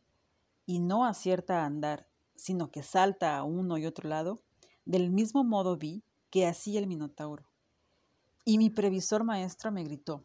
y 0.65 0.81
no 0.81 1.05
acierta 1.07 1.62
a 1.62 1.67
andar, 1.67 2.07
sino 2.37 2.71
que 2.71 2.83
salta 2.83 3.37
a 3.37 3.43
uno 3.43 3.79
y 3.79 3.87
otro 3.87 4.09
lado, 4.09 4.41
del 4.85 5.11
mismo 5.11 5.43
modo 5.43 5.77
vi 5.77 6.05
que 6.31 6.47
hacía 6.47 6.79
el 6.79 6.87
Minotauro. 6.87 7.48
Y 8.49 8.57
mi 8.57 8.71
previsor 8.71 9.25
maestro 9.25 9.71
me 9.71 9.85
gritó, 9.85 10.25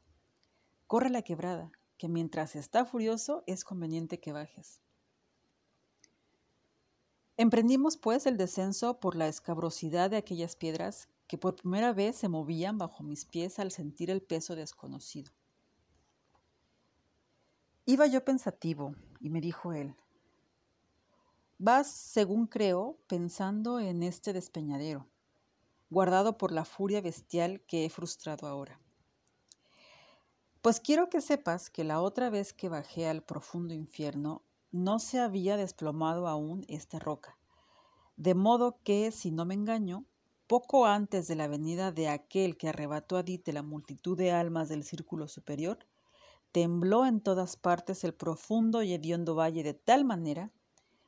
corre 0.88 1.10
la 1.10 1.24
quebrada, 1.24 1.74
que 1.98 2.08
mientras 2.08 2.56
está 2.56 2.86
furioso 2.86 3.44
es 3.48 3.66
conveniente 3.66 4.22
que 4.22 4.32
bajes. 4.32 4.80
Emprendimos 7.36 7.98
pues 7.98 8.26
el 8.26 8.38
descenso 8.38 9.02
por 9.02 9.18
la 9.18 9.28
escabrosidad 9.28 10.10
de 10.10 10.16
aquellas 10.16 10.56
piedras 10.56 11.10
que 11.28 11.38
por 11.38 11.58
primera 11.58 11.92
vez 11.92 12.16
se 12.16 12.30
movían 12.30 12.78
bajo 12.78 13.04
mis 13.04 13.26
pies 13.26 13.60
al 13.60 13.72
sentir 13.72 14.10
el 14.10 14.22
peso 14.22 14.56
desconocido. 14.56 15.34
Iba 17.86 18.08
yo 18.08 18.24
pensativo, 18.24 18.96
y 19.20 19.32
me 19.32 19.42
dijo 19.42 19.74
él, 19.74 19.98
Vas, 21.58 21.88
según 21.88 22.48
creo, 22.48 22.98
pensando 23.08 23.82
en 23.82 24.02
este 24.02 24.32
despeñadero, 24.32 25.10
guardado 25.94 26.38
por 26.38 26.52
la 26.52 26.66
furia 26.66 27.00
bestial 27.00 27.62
que 27.62 27.86
he 27.86 27.90
frustrado 27.90 28.48
ahora. 28.48 28.82
Pues 30.62 30.80
quiero 30.80 31.10
que 31.10 31.22
sepas 31.22 31.70
que 31.70 31.84
la 31.84 32.02
otra 32.02 32.30
vez 32.30 32.54
que 32.54 32.70
bajé 32.70 33.08
al 33.08 33.22
profundo 33.22 33.74
infierno 33.74 34.44
no 34.72 35.00
se 35.00 35.20
había 35.20 35.56
desplomado 35.56 36.28
aún 36.28 36.66
esta 36.68 37.00
roca, 37.00 37.38
de 38.16 38.34
modo 38.34 38.80
que, 38.84 39.12
si 39.12 39.32
no 39.32 39.46
me 39.46 39.54
engaño, 39.54 40.06
poco 40.48 40.86
antes 40.86 41.28
de 41.28 41.36
la 41.36 41.48
venida 41.48 41.92
de 41.92 42.10
aquel 42.10 42.58
que 42.58 42.70
arrebató 42.70 43.18
a 43.18 43.24
Dite 43.24 43.54
la 43.54 43.64
multitud 43.64 44.18
de 44.18 44.32
almas 44.32 44.70
del 44.70 44.84
círculo 44.84 45.28
superior, 45.28 45.80
tembló 46.52 47.06
en 47.06 47.22
todas 47.22 47.56
partes 47.56 48.04
el 48.04 48.14
profundo 48.14 48.84
y 48.84 48.94
hediondo 48.94 49.36
valle 49.36 49.64
de 49.64 49.74
tal 49.74 50.06
manera 50.06 50.52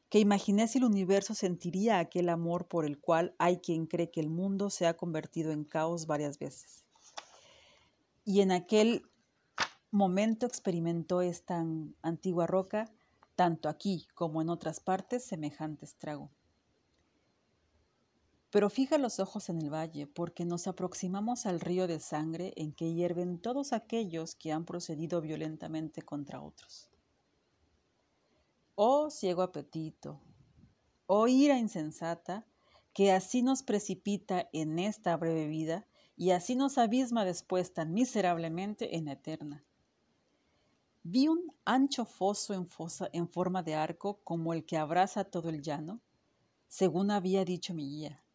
que 0.09 0.19
imaginé 0.19 0.67
si 0.67 0.77
el 0.77 0.85
universo 0.85 1.33
sentiría 1.33 1.99
aquel 1.99 2.29
amor 2.29 2.67
por 2.67 2.85
el 2.85 2.99
cual 2.99 3.35
hay 3.39 3.57
quien 3.57 3.87
cree 3.87 4.11
que 4.11 4.19
el 4.19 4.29
mundo 4.29 4.69
se 4.69 4.87
ha 4.87 4.95
convertido 4.95 5.51
en 5.51 5.63
caos 5.63 6.05
varias 6.05 6.39
veces. 6.39 6.83
Y 8.23 8.41
en 8.41 8.51
aquel 8.51 9.03
momento 9.91 10.45
experimentó 10.45 11.21
esta 11.21 11.63
antigua 12.01 12.47
roca, 12.47 12.91
tanto 13.35 13.69
aquí 13.69 14.07
como 14.13 14.41
en 14.41 14.49
otras 14.49 14.79
partes, 14.79 15.23
semejante 15.23 15.85
estrago. 15.85 16.31
Pero 18.51 18.69
fija 18.69 18.97
los 18.97 19.19
ojos 19.19 19.49
en 19.49 19.61
el 19.61 19.73
valle, 19.73 20.07
porque 20.07 20.45
nos 20.45 20.67
aproximamos 20.67 21.45
al 21.45 21.59
río 21.59 21.87
de 21.87 21.99
sangre 21.99 22.53
en 22.55 22.71
que 22.71 22.93
hierven 22.93 23.37
todos 23.39 23.73
aquellos 23.73 24.35
que 24.35 24.53
han 24.53 24.63
procedido 24.63 25.19
violentamente 25.19 26.01
contra 26.01 26.41
otros. 26.41 26.89
Oh 28.77 29.09
ciego 29.09 29.41
apetito, 29.41 30.21
oh 31.07 31.29
ira 31.29 31.57
insensata, 31.57 32.45
que 32.93 33.13
así 33.13 33.41
nos 33.41 33.63
precipita 33.63 34.49
en 34.51 34.79
esta 34.79 35.15
breve 35.15 35.47
vida 35.47 35.87
y 36.17 36.31
así 36.31 36.55
nos 36.55 36.77
abisma 36.77 37.23
después 37.23 37.73
tan 37.73 37.93
miserablemente 37.93 38.97
en 38.97 39.07
eterna. 39.07 39.65
Vi 41.03 41.29
un 41.29 41.53
ancho 41.63 42.03
foso 42.03 42.53
en, 42.53 42.67
en 43.13 43.29
forma 43.29 43.63
de 43.63 43.75
arco 43.75 44.19
como 44.25 44.53
el 44.53 44.65
que 44.65 44.75
abraza 44.75 45.23
todo 45.23 45.47
el 45.49 45.61
llano, 45.61 46.01
según 46.67 47.11
había 47.11 47.45
dicho 47.45 47.73
mi 47.73 47.87
guía, 47.87 48.25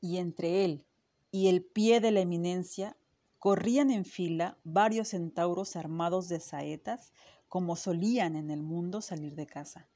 y 0.00 0.18
entre 0.18 0.64
él 0.64 0.86
y 1.32 1.48
el 1.48 1.64
pie 1.64 2.00
de 2.00 2.12
la 2.12 2.20
eminencia 2.20 2.96
corrían 3.46 3.92
en 3.92 4.04
fila 4.04 4.58
varios 4.64 5.10
centauros 5.10 5.76
armados 5.76 6.28
de 6.28 6.40
saetas 6.40 7.12
como 7.48 7.76
solían 7.76 8.34
en 8.34 8.50
el 8.50 8.64
mundo 8.64 9.00
salir 9.00 9.36
de 9.36 9.46
casa. 9.46 9.86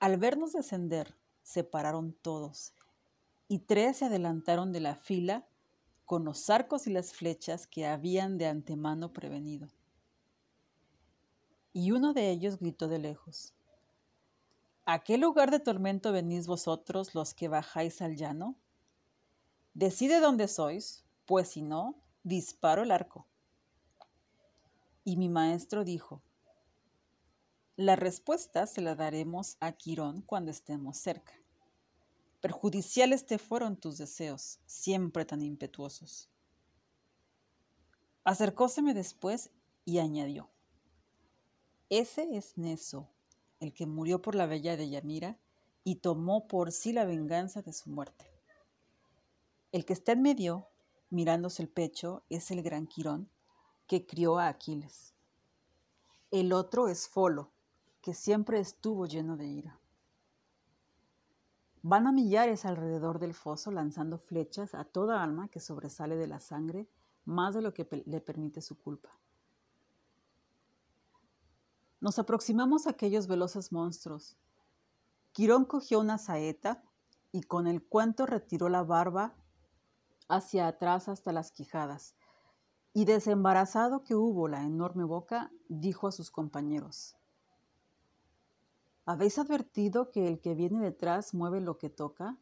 Al 0.00 0.16
vernos 0.16 0.54
descender, 0.54 1.14
se 1.42 1.62
pararon 1.62 2.14
todos, 2.14 2.72
y 3.48 3.58
tres 3.58 3.98
se 3.98 4.06
adelantaron 4.06 4.72
de 4.72 4.80
la 4.80 4.94
fila 4.94 5.46
con 6.06 6.24
los 6.24 6.48
arcos 6.48 6.86
y 6.86 6.90
las 6.90 7.12
flechas 7.12 7.66
que 7.66 7.86
habían 7.86 8.38
de 8.38 8.46
antemano 8.46 9.12
prevenido. 9.12 9.68
Y 11.74 11.90
uno 11.90 12.14
de 12.14 12.30
ellos 12.30 12.60
gritó 12.60 12.88
de 12.88 12.98
lejos, 12.98 13.52
¿A 14.86 15.00
qué 15.00 15.18
lugar 15.18 15.50
de 15.50 15.60
tormento 15.60 16.12
venís 16.12 16.46
vosotros 16.46 17.14
los 17.14 17.34
que 17.34 17.48
bajáis 17.48 18.00
al 18.00 18.16
llano? 18.16 18.56
Decide 19.74 20.18
dónde 20.18 20.48
sois, 20.48 21.04
pues 21.26 21.48
si 21.48 21.62
no, 21.62 21.96
disparo 22.22 22.82
el 22.82 22.90
arco. 22.90 23.26
Y 25.04 25.16
mi 25.16 25.28
maestro 25.28 25.84
dijo, 25.84 26.22
la 27.76 27.96
respuesta 27.96 28.66
se 28.66 28.80
la 28.80 28.94
daremos 28.94 29.56
a 29.60 29.72
Quirón 29.72 30.22
cuando 30.22 30.50
estemos 30.50 30.98
cerca. 30.98 31.32
Perjudiciales 32.40 33.26
te 33.26 33.38
fueron 33.38 33.76
tus 33.76 33.98
deseos, 33.98 34.60
siempre 34.66 35.24
tan 35.24 35.42
impetuosos. 35.42 36.28
Acercóseme 38.24 38.94
después 38.94 39.50
y 39.84 39.98
añadió, 39.98 40.50
ese 41.88 42.36
es 42.36 42.56
Neso, 42.56 43.10
el 43.60 43.74
que 43.74 43.84
murió 43.84 44.22
por 44.22 44.34
la 44.34 44.46
bella 44.46 44.76
de 44.76 44.88
Yamira 44.88 45.38
y 45.84 45.96
tomó 45.96 46.48
por 46.48 46.72
sí 46.72 46.92
la 46.92 47.04
venganza 47.04 47.60
de 47.60 47.72
su 47.72 47.90
muerte. 47.90 48.30
El 49.72 49.84
que 49.84 49.92
está 49.92 50.12
en 50.12 50.22
medio, 50.22 50.68
mirándose 51.12 51.62
el 51.62 51.68
pecho, 51.68 52.24
es 52.30 52.50
el 52.50 52.62
gran 52.62 52.86
Quirón, 52.86 53.28
que 53.86 54.06
crió 54.06 54.38
a 54.38 54.48
Aquiles. 54.48 55.14
El 56.30 56.52
otro 56.52 56.88
es 56.88 57.06
Folo, 57.06 57.50
que 58.00 58.14
siempre 58.14 58.58
estuvo 58.58 59.06
lleno 59.06 59.36
de 59.36 59.46
ira. 59.46 59.78
Van 61.82 62.06
a 62.06 62.12
millares 62.12 62.64
alrededor 62.64 63.18
del 63.18 63.34
foso 63.34 63.70
lanzando 63.70 64.18
flechas 64.18 64.74
a 64.74 64.84
toda 64.84 65.22
alma 65.22 65.48
que 65.48 65.60
sobresale 65.60 66.16
de 66.16 66.26
la 66.28 66.40
sangre 66.40 66.88
más 67.24 67.54
de 67.54 67.60
lo 67.60 67.74
que 67.74 67.86
le 68.06 68.20
permite 68.20 68.62
su 68.62 68.78
culpa. 68.78 69.10
Nos 72.00 72.18
aproximamos 72.18 72.86
a 72.86 72.90
aquellos 72.90 73.26
veloces 73.26 73.70
monstruos. 73.70 74.36
Quirón 75.32 75.66
cogió 75.66 76.00
una 76.00 76.18
saeta 76.18 76.82
y 77.32 77.42
con 77.42 77.66
el 77.66 77.82
cuento 77.82 78.26
retiró 78.26 78.68
la 78.68 78.82
barba 78.82 79.34
hacia 80.32 80.66
atrás 80.66 81.08
hasta 81.08 81.30
las 81.30 81.52
quijadas, 81.52 82.14
y 82.94 83.04
desembarazado 83.04 84.02
que 84.02 84.14
hubo 84.14 84.48
la 84.48 84.62
enorme 84.62 85.04
boca, 85.04 85.52
dijo 85.68 86.08
a 86.08 86.12
sus 86.12 86.30
compañeros, 86.30 87.16
¿Habéis 89.04 89.38
advertido 89.38 90.10
que 90.10 90.28
el 90.28 90.40
que 90.40 90.54
viene 90.54 90.80
detrás 90.80 91.34
mueve 91.34 91.60
lo 91.60 91.76
que 91.76 91.90
toca? 91.90 92.38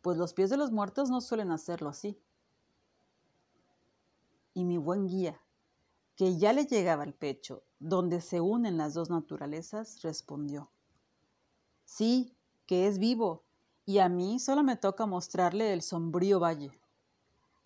Pues 0.00 0.16
los 0.16 0.32
pies 0.32 0.50
de 0.50 0.56
los 0.56 0.70
muertos 0.70 1.10
no 1.10 1.20
suelen 1.20 1.50
hacerlo 1.50 1.90
así. 1.90 2.22
Y 4.54 4.64
mi 4.64 4.78
buen 4.78 5.08
guía, 5.08 5.42
que 6.16 6.38
ya 6.38 6.52
le 6.52 6.64
llegaba 6.64 7.02
al 7.02 7.12
pecho, 7.12 7.64
donde 7.80 8.20
se 8.20 8.40
unen 8.40 8.78
las 8.78 8.94
dos 8.94 9.10
naturalezas, 9.10 10.00
respondió, 10.02 10.70
Sí, 11.84 12.36
que 12.66 12.86
es 12.86 12.98
vivo, 12.98 13.44
y 13.88 14.00
a 14.00 14.10
mí 14.10 14.38
solo 14.38 14.62
me 14.62 14.76
toca 14.76 15.06
mostrarle 15.06 15.72
el 15.72 15.80
sombrío 15.80 16.38
valle. 16.38 16.78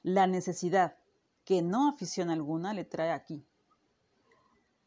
La 0.04 0.28
necesidad, 0.28 0.96
que 1.44 1.62
no 1.62 1.88
afición 1.88 2.30
alguna, 2.30 2.72
le 2.74 2.84
trae 2.84 3.10
aquí. 3.10 3.44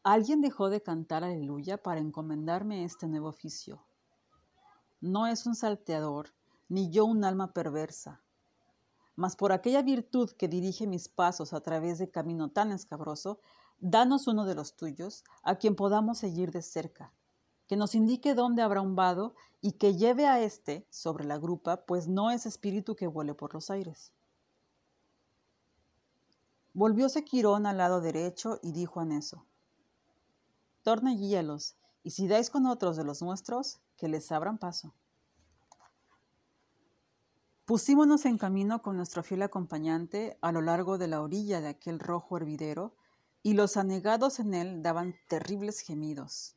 Alguien 0.02 0.40
dejó 0.40 0.70
de 0.70 0.82
cantar 0.82 1.24
aleluya 1.24 1.82
para 1.82 2.00
encomendarme 2.00 2.84
este 2.84 3.06
nuevo 3.06 3.28
oficio. 3.28 3.84
No 5.02 5.26
es 5.26 5.44
un 5.44 5.54
salteador, 5.54 6.32
ni 6.70 6.88
yo 6.88 7.04
un 7.04 7.22
alma 7.22 7.52
perversa, 7.52 8.22
mas 9.14 9.36
por 9.36 9.52
aquella 9.52 9.82
virtud 9.82 10.30
que 10.30 10.48
dirige 10.48 10.86
mis 10.86 11.06
pasos 11.06 11.52
a 11.52 11.60
través 11.60 11.98
de 11.98 12.10
camino 12.10 12.48
tan 12.50 12.72
escabroso, 12.72 13.40
danos 13.78 14.26
uno 14.26 14.46
de 14.46 14.54
los 14.54 14.74
tuyos, 14.74 15.22
a 15.42 15.56
quien 15.56 15.76
podamos 15.76 16.16
seguir 16.16 16.50
de 16.50 16.62
cerca, 16.62 17.12
que 17.66 17.76
nos 17.76 17.94
indique 17.94 18.34
dónde 18.34 18.62
habrá 18.62 18.80
un 18.80 18.96
vado 18.96 19.34
y 19.60 19.72
que 19.72 19.96
lleve 19.96 20.26
a 20.26 20.40
éste 20.40 20.86
sobre 20.90 21.24
la 21.24 21.38
grupa, 21.38 21.84
pues 21.86 22.06
no 22.08 22.30
es 22.30 22.46
espíritu 22.46 22.94
que 22.94 23.06
vuele 23.06 23.34
por 23.34 23.54
los 23.54 23.70
aires. 23.70 24.12
Volvióse 26.72 27.24
Quirón 27.24 27.66
al 27.66 27.78
lado 27.78 28.00
derecho 28.00 28.60
y 28.62 28.72
dijo 28.72 29.00
a 29.00 29.04
Neso, 29.04 29.46
torna 30.82 31.14
y 31.14 31.16
guíalos, 31.16 31.76
y 32.02 32.10
si 32.10 32.28
dais 32.28 32.50
con 32.50 32.66
otros 32.66 32.96
de 32.96 33.02
los 33.02 33.22
nuestros, 33.22 33.80
que 33.96 34.08
les 34.08 34.30
abran 34.30 34.58
paso. 34.58 34.94
Pusímonos 37.64 38.26
en 38.26 38.38
camino 38.38 38.82
con 38.82 38.96
nuestro 38.96 39.24
fiel 39.24 39.42
acompañante 39.42 40.38
a 40.40 40.52
lo 40.52 40.60
largo 40.60 40.98
de 40.98 41.08
la 41.08 41.20
orilla 41.20 41.60
de 41.60 41.66
aquel 41.66 41.98
rojo 41.98 42.36
hervidero, 42.36 42.94
y 43.42 43.54
los 43.54 43.76
anegados 43.76 44.38
en 44.38 44.54
él 44.54 44.82
daban 44.82 45.16
terribles 45.28 45.80
gemidos. 45.80 46.56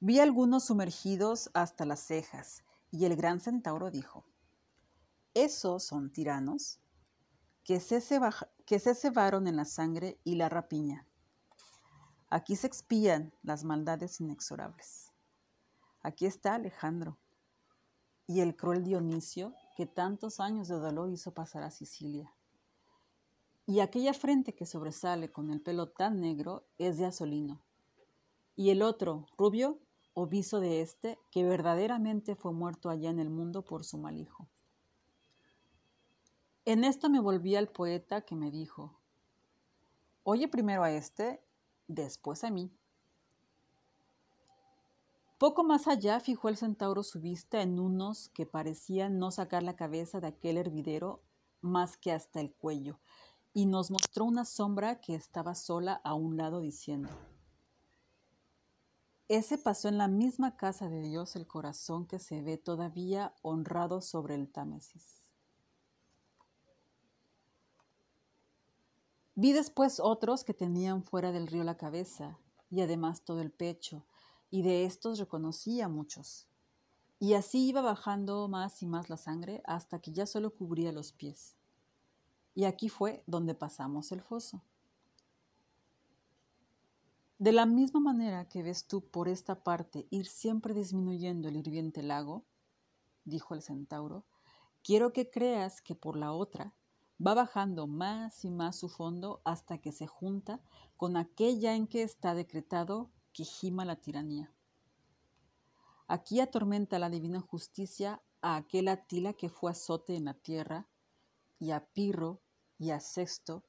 Vi 0.00 0.20
algunos 0.20 0.64
sumergidos 0.64 1.50
hasta 1.54 1.84
las 1.84 1.98
cejas, 1.98 2.62
y 2.92 3.04
el 3.04 3.16
gran 3.16 3.40
centauro 3.40 3.90
dijo, 3.90 4.24
¿esos 5.34 5.82
son 5.82 6.12
tiranos? 6.12 6.78
Que 7.64 7.80
se, 7.80 8.00
cebaron 8.94 9.48
en 9.48 9.56
la 9.56 9.64
sangre 9.64 10.20
y 10.22 10.36
la 10.36 10.48
rapiña. 10.48 11.04
Aquí 12.30 12.54
se 12.54 12.68
expían 12.68 13.34
las 13.42 13.64
maldades 13.64 14.20
inexorables. 14.20 15.12
Aquí 16.00 16.26
está 16.26 16.54
Alejandro 16.54 17.18
y 18.26 18.40
el 18.40 18.56
cruel 18.56 18.84
Dionisio 18.84 19.52
que 19.76 19.86
tantos 19.86 20.38
años 20.38 20.68
de 20.68 20.76
dolor 20.76 21.10
hizo 21.10 21.34
pasar 21.34 21.64
a 21.64 21.70
Sicilia. 21.70 22.32
Y 23.66 23.80
aquella 23.80 24.14
frente 24.14 24.54
que 24.54 24.64
sobresale 24.64 25.32
con 25.32 25.50
el 25.50 25.60
pelo 25.60 25.88
tan 25.88 26.20
negro 26.20 26.66
es 26.78 26.98
de 26.98 27.06
Asolino. 27.06 27.60
Y 28.56 28.70
el 28.70 28.82
otro, 28.82 29.26
rubio, 29.36 29.78
obiso 30.18 30.60
de 30.60 30.80
este, 30.80 31.18
que 31.30 31.44
verdaderamente 31.44 32.34
fue 32.34 32.52
muerto 32.52 32.90
allá 32.90 33.10
en 33.10 33.20
el 33.20 33.30
mundo 33.30 33.64
por 33.64 33.84
su 33.84 33.98
mal 33.98 34.18
hijo. 34.18 34.48
En 36.64 36.84
esto 36.84 37.08
me 37.08 37.20
volví 37.20 37.56
al 37.56 37.68
poeta 37.68 38.22
que 38.22 38.36
me 38.36 38.50
dijo, 38.50 38.98
oye 40.24 40.48
primero 40.48 40.82
a 40.82 40.90
este 40.90 41.40
después 41.86 42.44
a 42.44 42.50
mí. 42.50 42.70
Poco 45.38 45.62
más 45.62 45.86
allá 45.86 46.18
fijó 46.18 46.48
el 46.48 46.56
centauro 46.56 47.04
su 47.04 47.20
vista 47.20 47.62
en 47.62 47.78
unos 47.78 48.28
que 48.30 48.44
parecían 48.44 49.18
no 49.18 49.30
sacar 49.30 49.62
la 49.62 49.76
cabeza 49.76 50.20
de 50.20 50.26
aquel 50.26 50.56
hervidero 50.58 51.22
más 51.60 51.96
que 51.96 52.12
hasta 52.12 52.40
el 52.40 52.52
cuello, 52.52 52.98
y 53.54 53.66
nos 53.66 53.90
mostró 53.90 54.24
una 54.24 54.44
sombra 54.44 55.00
que 55.00 55.14
estaba 55.14 55.54
sola 55.54 56.00
a 56.04 56.14
un 56.14 56.36
lado 56.36 56.60
diciendo, 56.60 57.08
ese 59.28 59.58
pasó 59.58 59.88
en 59.88 59.98
la 59.98 60.08
misma 60.08 60.56
casa 60.56 60.88
de 60.88 61.02
Dios 61.02 61.36
el 61.36 61.46
corazón 61.46 62.06
que 62.06 62.18
se 62.18 62.42
ve 62.42 62.56
todavía 62.56 63.34
honrado 63.42 64.00
sobre 64.00 64.34
el 64.34 64.48
Támesis. 64.48 65.22
Vi 69.34 69.52
después 69.52 70.00
otros 70.00 70.42
que 70.44 70.54
tenían 70.54 71.04
fuera 71.04 71.30
del 71.30 71.46
río 71.46 71.62
la 71.62 71.76
cabeza 71.76 72.38
y 72.70 72.80
además 72.80 73.22
todo 73.22 73.40
el 73.40 73.50
pecho, 73.50 74.04
y 74.50 74.62
de 74.62 74.84
estos 74.84 75.18
reconocí 75.18 75.80
a 75.80 75.88
muchos. 75.88 76.48
Y 77.20 77.34
así 77.34 77.68
iba 77.68 77.80
bajando 77.80 78.48
más 78.48 78.82
y 78.82 78.86
más 78.86 79.10
la 79.10 79.16
sangre 79.16 79.62
hasta 79.64 80.00
que 80.00 80.12
ya 80.12 80.26
solo 80.26 80.54
cubría 80.54 80.92
los 80.92 81.12
pies. 81.12 81.54
Y 82.54 82.64
aquí 82.64 82.88
fue 82.88 83.22
donde 83.26 83.54
pasamos 83.54 84.10
el 84.10 84.22
foso. 84.22 84.62
De 87.38 87.52
la 87.52 87.66
misma 87.66 88.00
manera 88.00 88.48
que 88.48 88.64
ves 88.64 88.88
tú 88.88 89.00
por 89.00 89.28
esta 89.28 89.62
parte 89.62 90.08
ir 90.10 90.26
siempre 90.26 90.74
disminuyendo 90.74 91.48
el 91.48 91.56
hirviente 91.56 92.02
lago, 92.02 92.44
dijo 93.24 93.54
el 93.54 93.62
centauro, 93.62 94.26
quiero 94.82 95.12
que 95.12 95.30
creas 95.30 95.80
que 95.80 95.94
por 95.94 96.16
la 96.16 96.32
otra 96.32 96.74
va 97.24 97.34
bajando 97.34 97.86
más 97.86 98.44
y 98.44 98.50
más 98.50 98.74
su 98.74 98.88
fondo 98.88 99.40
hasta 99.44 99.78
que 99.78 99.92
se 99.92 100.08
junta 100.08 100.60
con 100.96 101.16
aquella 101.16 101.76
en 101.76 101.86
que 101.86 102.02
está 102.02 102.34
decretado 102.34 103.12
que 103.32 103.44
gima 103.44 103.84
la 103.84 103.94
tiranía. 103.94 104.52
Aquí 106.08 106.40
atormenta 106.40 106.98
la 106.98 107.08
divina 107.08 107.40
justicia 107.40 108.20
a 108.40 108.56
aquel 108.56 108.88
Atila 108.88 109.34
que 109.34 109.48
fue 109.48 109.70
azote 109.70 110.16
en 110.16 110.24
la 110.24 110.34
tierra, 110.34 110.88
y 111.60 111.70
a 111.70 111.86
Pirro 111.86 112.40
y 112.78 112.90
a 112.90 112.98
Sexto, 112.98 113.64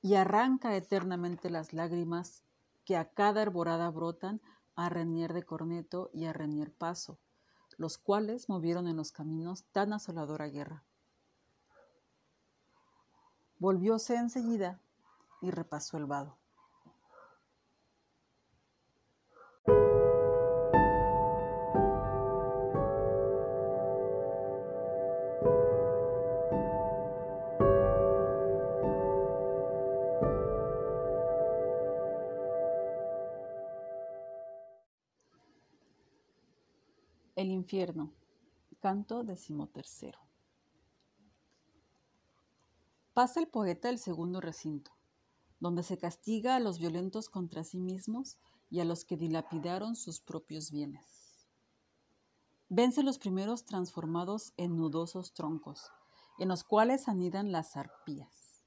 y 0.00 0.14
arranca 0.14 0.76
eternamente 0.76 1.50
las 1.50 1.72
lágrimas 1.72 2.44
que 2.90 2.96
a 2.96 3.04
cada 3.04 3.40
herborada 3.40 3.88
brotan 3.88 4.40
a 4.74 4.88
Renier 4.88 5.32
de 5.32 5.44
Corneto 5.44 6.10
y 6.12 6.24
a 6.24 6.32
Renier 6.32 6.72
Paso, 6.74 7.20
los 7.76 7.98
cuales 7.98 8.48
movieron 8.48 8.88
en 8.88 8.96
los 8.96 9.12
caminos 9.12 9.62
tan 9.70 9.92
asoladora 9.92 10.48
guerra. 10.48 10.82
Volvióse 13.60 14.16
enseguida 14.16 14.80
y 15.40 15.52
repasó 15.52 15.98
el 15.98 16.06
vado. 16.06 16.39
Infierno, 37.50 38.12
canto 38.80 39.24
decimotercero. 39.24 40.18
Pasa 43.12 43.40
el 43.40 43.48
poeta 43.48 43.90
el 43.90 43.98
segundo 43.98 44.40
recinto, 44.40 44.92
donde 45.58 45.82
se 45.82 45.98
castiga 45.98 46.56
a 46.56 46.60
los 46.60 46.78
violentos 46.78 47.28
contra 47.28 47.64
sí 47.64 47.80
mismos 47.80 48.38
y 48.70 48.80
a 48.80 48.84
los 48.84 49.04
que 49.04 49.16
dilapidaron 49.16 49.96
sus 49.96 50.20
propios 50.20 50.70
bienes. 50.70 51.48
Vence 52.68 53.02
los 53.02 53.18
primeros 53.18 53.64
transformados 53.64 54.52
en 54.56 54.76
nudosos 54.76 55.34
troncos, 55.34 55.90
en 56.38 56.48
los 56.48 56.62
cuales 56.62 57.08
anidan 57.08 57.50
las 57.50 57.76
arpías. 57.76 58.64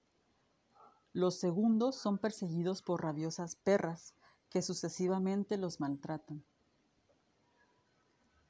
Los 1.13 1.39
segundos 1.39 1.95
son 1.95 2.17
perseguidos 2.17 2.81
por 2.81 3.01
rabiosas 3.01 3.55
perras 3.55 4.13
que 4.49 4.61
sucesivamente 4.61 5.57
los 5.57 5.79
maltratan. 5.79 6.43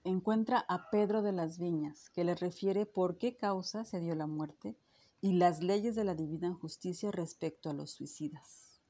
Encuentra 0.06 0.66
a 0.68 0.90
Pedro 0.90 1.22
de 1.22 1.32
las 1.32 1.58
Viñas, 1.60 2.10
que 2.10 2.26
le 2.26 2.36
refiere 2.36 2.86
por 2.86 3.18
qué 3.18 3.38
causa 3.38 3.86
se 3.86 4.02
dio 4.02 4.16
la 4.16 4.28
muerte 4.28 4.78
y 5.22 5.32
las 5.32 5.64
leyes 5.64 5.96
de 5.96 6.04
la 6.04 6.14
divina 6.14 6.54
justicia 6.54 7.10
respecto 7.10 7.70
a 7.70 7.74
los 7.74 7.92
suicidas. 7.92 8.82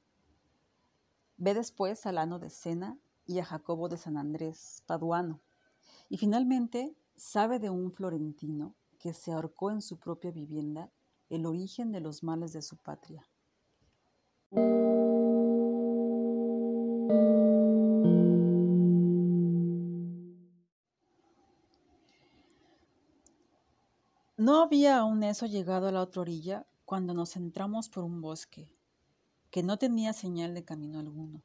Ve 1.38 1.54
después 1.54 2.08
a 2.08 2.12
Lano 2.12 2.40
de 2.40 2.50
Sena 2.50 2.98
y 3.28 3.38
a 3.38 3.46
Jacobo 3.46 3.90
de 3.90 3.98
San 3.98 4.18
Andrés, 4.18 4.82
paduano, 4.88 5.40
y 6.10 6.18
finalmente 6.18 6.96
sabe 7.16 7.60
de 7.60 7.70
un 7.70 7.92
florentino 7.92 8.76
que 8.98 9.14
se 9.14 9.34
ahorcó 9.34 9.70
en 9.70 9.84
su 9.84 10.00
propia 10.00 10.32
vivienda 10.32 10.92
el 11.30 11.46
origen 11.46 11.92
de 11.92 12.00
los 12.00 12.24
males 12.24 12.54
de 12.54 12.64
su 12.64 12.78
patria. 12.78 13.28
No 24.44 24.62
había 24.62 24.98
aún 24.98 25.24
eso 25.24 25.46
llegado 25.46 25.88
a 25.88 25.94
la 25.94 26.02
otra 26.02 26.24
orilla 26.24 26.68
cuando 26.84 27.14
nos 27.14 27.38
entramos 27.38 27.88
por 27.88 28.04
un 28.04 28.20
bosque 28.20 28.70
que 29.52 29.64
no 29.64 29.80
tenía 29.80 30.12
señal 30.12 30.54
de 30.54 30.66
camino 30.66 31.00
alguno. 31.00 31.42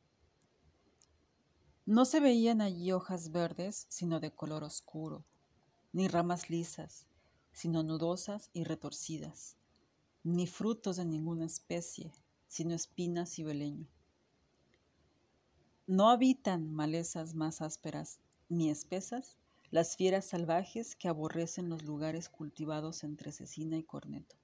No 1.86 2.04
se 2.04 2.18
veían 2.18 2.60
allí 2.60 2.90
hojas 2.90 3.30
verdes, 3.30 3.86
sino 3.88 4.18
de 4.18 4.32
color 4.32 4.64
oscuro, 4.64 5.24
ni 5.92 6.08
ramas 6.08 6.50
lisas, 6.50 7.06
sino 7.52 7.84
nudosas 7.84 8.50
y 8.52 8.64
retorcidas, 8.64 9.56
ni 10.24 10.48
frutos 10.48 10.96
de 10.96 11.04
ninguna 11.04 11.46
especie, 11.46 12.10
sino 12.48 12.74
espinas 12.74 13.38
y 13.38 13.44
beleño. 13.44 13.86
No 15.86 16.08
habitan 16.08 16.72
malezas 16.72 17.32
más 17.36 17.62
ásperas 17.62 18.18
ni 18.48 18.70
espesas 18.70 19.38
las 19.70 19.96
fieras 19.96 20.26
salvajes 20.26 20.96
que 20.96 21.08
aborrecen 21.08 21.68
los 21.68 21.82
lugares 21.82 22.28
cultivados 22.28 23.04
entre 23.04 23.32
cecina 23.32 23.76
y 23.76 23.82
corneto. 23.82 24.36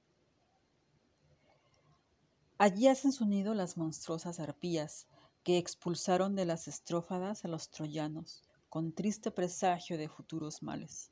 Allí 2.58 2.88
hacen 2.88 3.12
su 3.12 3.26
nido 3.26 3.54
las 3.54 3.76
monstruosas 3.76 4.38
arpías 4.38 5.06
que 5.42 5.58
expulsaron 5.58 6.34
de 6.34 6.44
las 6.44 6.68
estrófadas 6.68 7.44
a 7.44 7.48
los 7.48 7.70
troyanos 7.70 8.44
con 8.68 8.92
triste 8.92 9.30
presagio 9.30 9.98
de 9.98 10.08
futuros 10.08 10.62
males. 10.62 11.10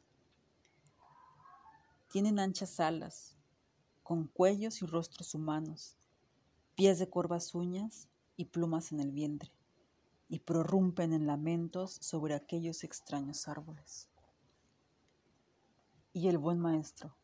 Tienen 2.10 2.38
anchas 2.38 2.80
alas, 2.80 3.36
con 4.02 4.26
cuellos 4.26 4.82
y 4.82 4.86
rostros 4.86 5.34
humanos, 5.34 5.96
pies 6.74 6.98
de 6.98 7.08
corvas 7.08 7.54
uñas 7.54 8.08
y 8.36 8.46
plumas 8.46 8.92
en 8.92 9.00
el 9.00 9.12
vientre, 9.12 9.52
y 10.32 10.38
prorrumpen 10.38 11.12
en 11.12 11.26
lamentos 11.26 11.98
sobre 12.00 12.32
aquellos 12.32 12.84
extraños 12.84 13.48
árboles. 13.48 14.08
Y 16.14 16.28
el 16.28 16.38
buen 16.38 16.58
maestro, 16.58 17.14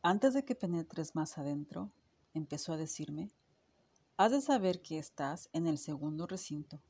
antes 0.00 0.32
de 0.32 0.46
que 0.46 0.54
penetres 0.54 1.14
más 1.14 1.36
adentro, 1.36 1.92
empezó 2.32 2.72
a 2.72 2.78
decirme, 2.78 3.30
Has 4.16 4.32
de 4.32 4.40
saber 4.40 4.80
que 4.80 4.96
estás 4.96 5.50
en 5.52 5.66
el 5.66 5.76
segundo 5.76 6.26
recinto 6.26 6.80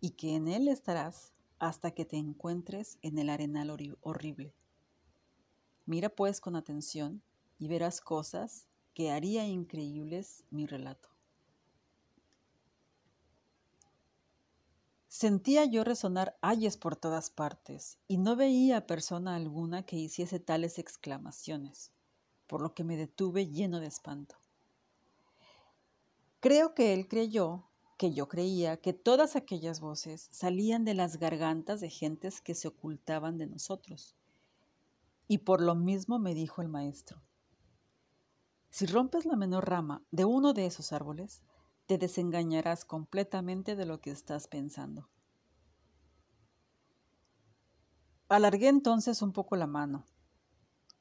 y 0.00 0.10
que 0.10 0.34
en 0.34 0.48
él 0.48 0.66
estarás 0.66 1.32
hasta 1.60 1.92
que 1.92 2.04
te 2.04 2.16
encuentres 2.16 2.98
en 3.02 3.18
el 3.18 3.30
arenal 3.30 3.70
horrible. 4.00 4.52
Mira 5.86 6.08
pues 6.08 6.40
con 6.40 6.56
atención 6.56 7.22
y 7.60 7.68
verás 7.68 8.00
cosas 8.00 8.66
que 8.94 9.12
haría 9.12 9.46
increíbles 9.46 10.42
mi 10.50 10.66
relato. 10.66 11.17
Sentía 15.20 15.64
yo 15.64 15.82
resonar 15.82 16.38
ayes 16.42 16.76
por 16.76 16.94
todas 16.94 17.28
partes 17.28 17.98
y 18.06 18.18
no 18.18 18.36
veía 18.36 18.86
persona 18.86 19.34
alguna 19.34 19.82
que 19.82 19.96
hiciese 19.96 20.38
tales 20.38 20.78
exclamaciones, 20.78 21.90
por 22.46 22.62
lo 22.62 22.72
que 22.72 22.84
me 22.84 22.96
detuve 22.96 23.48
lleno 23.48 23.80
de 23.80 23.88
espanto. 23.88 24.36
Creo 26.38 26.72
que 26.72 26.94
él 26.94 27.08
creyó 27.08 27.64
que 27.96 28.12
yo 28.12 28.28
creía 28.28 28.76
que 28.76 28.92
todas 28.92 29.34
aquellas 29.34 29.80
voces 29.80 30.28
salían 30.30 30.84
de 30.84 30.94
las 30.94 31.16
gargantas 31.16 31.80
de 31.80 31.90
gentes 31.90 32.40
que 32.40 32.54
se 32.54 32.68
ocultaban 32.68 33.38
de 33.38 33.48
nosotros. 33.48 34.14
Y 35.26 35.38
por 35.38 35.60
lo 35.60 35.74
mismo 35.74 36.20
me 36.20 36.32
dijo 36.32 36.62
el 36.62 36.68
maestro, 36.68 37.20
si 38.70 38.86
rompes 38.86 39.26
la 39.26 39.34
menor 39.34 39.68
rama 39.68 40.00
de 40.12 40.24
uno 40.24 40.52
de 40.52 40.66
esos 40.66 40.92
árboles, 40.92 41.42
te 41.88 41.96
desengañarás 41.96 42.84
completamente 42.84 43.74
de 43.74 43.86
lo 43.86 44.02
que 44.02 44.10
estás 44.10 44.46
pensando. 44.46 45.08
Alargué 48.28 48.68
entonces 48.68 49.22
un 49.22 49.32
poco 49.32 49.56
la 49.56 49.66
mano, 49.66 50.04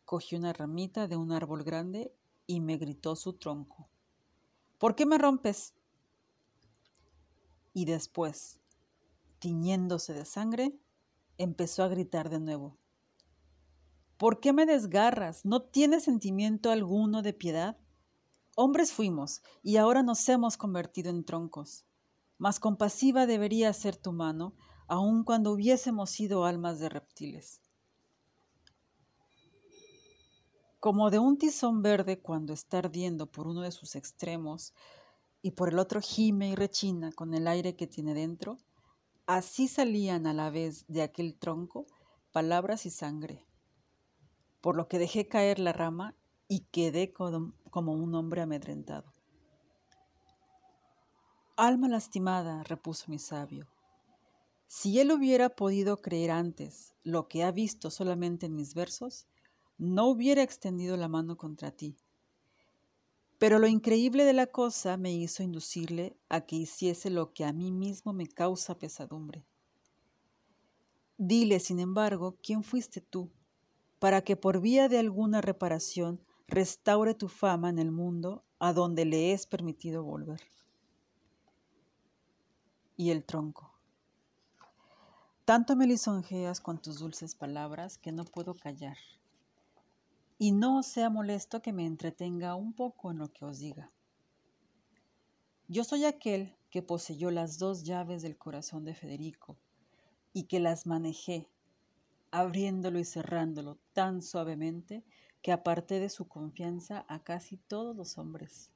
cogí 0.05 0.37
una 0.37 0.53
ramita 0.53 1.09
de 1.09 1.17
un 1.17 1.33
árbol 1.33 1.65
grande 1.65 2.15
y 2.45 2.61
me 2.61 2.77
gritó 2.77 3.17
su 3.17 3.33
tronco. 3.33 3.89
¿Por 4.77 4.95
qué 4.95 5.05
me 5.05 5.17
rompes? 5.17 5.73
Y 7.73 7.83
después, 7.83 8.61
tiñéndose 9.39 10.13
de 10.13 10.23
sangre, 10.23 10.79
empezó 11.37 11.83
a 11.83 11.89
gritar 11.89 12.29
de 12.29 12.39
nuevo. 12.39 12.77
¿Por 14.15 14.39
qué 14.39 14.53
me 14.53 14.65
desgarras? 14.65 15.43
¿No 15.43 15.63
tienes 15.63 16.05
sentimiento 16.05 16.71
alguno 16.71 17.21
de 17.23 17.33
piedad? 17.33 17.77
Hombres 18.59 18.91
fuimos 18.91 19.43
y 19.61 19.77
ahora 19.77 20.01
nos 20.01 20.27
hemos 20.27 20.57
convertido 20.57 21.11
en 21.11 21.23
troncos. 21.23 21.85
Más 22.39 22.59
compasiva 22.59 23.27
debería 23.27 23.71
ser 23.71 23.95
tu 23.95 24.11
mano, 24.11 24.55
aun 24.87 25.23
cuando 25.23 25.51
hubiésemos 25.51 26.09
sido 26.09 26.43
almas 26.43 26.79
de 26.79 26.89
reptiles. 26.89 27.61
como 30.79 31.09
de 31.09 31.19
un 31.19 31.37
tizón 31.37 31.81
verde 31.81 32.19
cuando 32.19 32.53
está 32.53 32.77
ardiendo 32.77 33.29
por 33.29 33.47
uno 33.47 33.61
de 33.61 33.71
sus 33.71 33.95
extremos 33.95 34.73
y 35.41 35.51
por 35.51 35.69
el 35.69 35.79
otro 35.79 36.01
gime 36.01 36.49
y 36.49 36.55
rechina 36.55 37.11
con 37.11 37.33
el 37.33 37.47
aire 37.47 37.75
que 37.75 37.87
tiene 37.87 38.13
dentro, 38.13 38.57
así 39.25 39.67
salían 39.67 40.27
a 40.27 40.33
la 40.33 40.49
vez 40.49 40.85
de 40.87 41.01
aquel 41.01 41.35
tronco 41.35 41.87
palabras 42.31 42.85
y 42.85 42.89
sangre. 42.89 43.45
Por 44.61 44.77
lo 44.77 44.87
que 44.87 44.99
dejé 44.99 45.27
caer 45.27 45.59
la 45.59 45.73
rama 45.73 46.15
y 46.47 46.61
quedé 46.71 47.11
como 47.77 47.91
un 47.91 48.15
hombre 48.15 48.41
amedrentado. 48.41 49.13
Alma 51.55 51.87
lastimada, 51.87 52.63
repuso 52.63 53.05
mi 53.07 53.19
sabio, 53.19 53.67
si 54.65 54.99
él 54.99 55.11
hubiera 55.11 55.49
podido 55.49 55.97
creer 55.97 56.31
antes 56.31 56.95
lo 57.03 57.27
que 57.27 57.43
ha 57.43 57.51
visto 57.51 57.91
solamente 57.91 58.47
en 58.47 58.55
mis 58.55 58.73
versos, 58.73 59.27
no 59.77 60.07
hubiera 60.07 60.41
extendido 60.41 60.97
la 60.97 61.07
mano 61.07 61.37
contra 61.37 61.69
ti. 61.69 61.95
Pero 63.37 63.59
lo 63.59 63.67
increíble 63.67 64.25
de 64.25 64.33
la 64.33 64.47
cosa 64.47 64.97
me 64.97 65.13
hizo 65.13 65.43
inducirle 65.43 66.17
a 66.29 66.41
que 66.47 66.55
hiciese 66.55 67.11
lo 67.11 67.31
que 67.31 67.45
a 67.45 67.53
mí 67.53 67.71
mismo 67.71 68.11
me 68.11 68.25
causa 68.25 68.79
pesadumbre. 68.79 69.45
Dile, 71.19 71.59
sin 71.59 71.79
embargo, 71.79 72.39
quién 72.41 72.63
fuiste 72.63 73.01
tú, 73.01 73.29
para 73.99 74.23
que 74.23 74.35
por 74.35 74.61
vía 74.61 74.89
de 74.89 74.97
alguna 74.97 75.41
reparación 75.41 76.25
restaure 76.47 77.13
tu 77.13 77.27
fama 77.27 77.69
en 77.69 77.79
el 77.79 77.91
mundo 77.91 78.43
a 78.59 78.73
donde 78.73 79.05
le 79.05 79.33
es 79.33 79.45
permitido 79.45 80.03
volver. 80.03 80.41
Y 82.95 83.11
el 83.11 83.23
tronco. 83.23 83.73
Tanto 85.45 85.75
me 85.75 85.87
lisonjeas 85.87 86.59
con 86.59 86.81
tus 86.81 86.99
dulces 86.99 87.35
palabras 87.35 87.97
que 87.97 88.11
no 88.11 88.25
puedo 88.25 88.53
callar 88.53 88.97
y 90.37 90.51
no 90.51 90.83
sea 90.83 91.09
molesto 91.09 91.61
que 91.61 91.73
me 91.73 91.85
entretenga 91.85 92.55
un 92.55 92.73
poco 92.73 93.11
en 93.11 93.17
lo 93.17 93.31
que 93.31 93.45
os 93.45 93.59
diga. 93.59 93.91
Yo 95.67 95.83
soy 95.83 96.05
aquel 96.05 96.55
que 96.69 96.81
poseyó 96.81 97.31
las 97.31 97.57
dos 97.59 97.83
llaves 97.83 98.21
del 98.21 98.37
corazón 98.37 98.85
de 98.85 98.93
Federico 98.93 99.57
y 100.33 100.43
que 100.43 100.59
las 100.59 100.85
manejé, 100.85 101.49
abriéndolo 102.31 102.99
y 102.99 103.05
cerrándolo 103.05 103.77
tan 103.93 104.21
suavemente 104.21 105.03
que 105.41 105.51
aparté 105.51 105.99
de 105.99 106.09
su 106.09 106.27
confianza 106.27 107.05
a 107.07 107.23
casi 107.23 107.57
todos 107.57 107.95
los 107.95 108.17
hombres. 108.17 108.71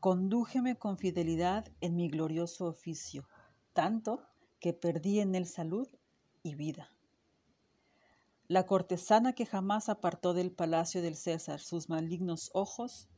Condújeme 0.00 0.76
con 0.76 0.96
fidelidad 0.96 1.66
en 1.80 1.96
mi 1.96 2.08
glorioso 2.08 2.66
oficio, 2.66 3.28
tanto 3.72 4.22
que 4.60 4.72
perdí 4.72 5.20
en 5.20 5.34
él 5.34 5.46
salud 5.46 5.88
y 6.42 6.54
vida. 6.54 6.92
La 8.46 8.64
cortesana 8.64 9.34
que 9.34 9.44
jamás 9.44 9.88
apartó 9.88 10.34
del 10.34 10.52
palacio 10.52 11.02
del 11.02 11.16
César 11.16 11.60
sus 11.60 11.88
malignos 11.88 12.50
ojos, 12.54 13.08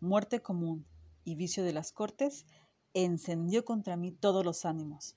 muerte 0.00 0.40
común 0.40 0.86
y 1.24 1.34
vicio 1.34 1.64
de 1.64 1.72
las 1.72 1.92
cortes, 1.92 2.46
encendió 2.94 3.64
contra 3.64 3.96
mí 3.96 4.12
todos 4.12 4.44
los 4.44 4.64
ánimos, 4.64 5.16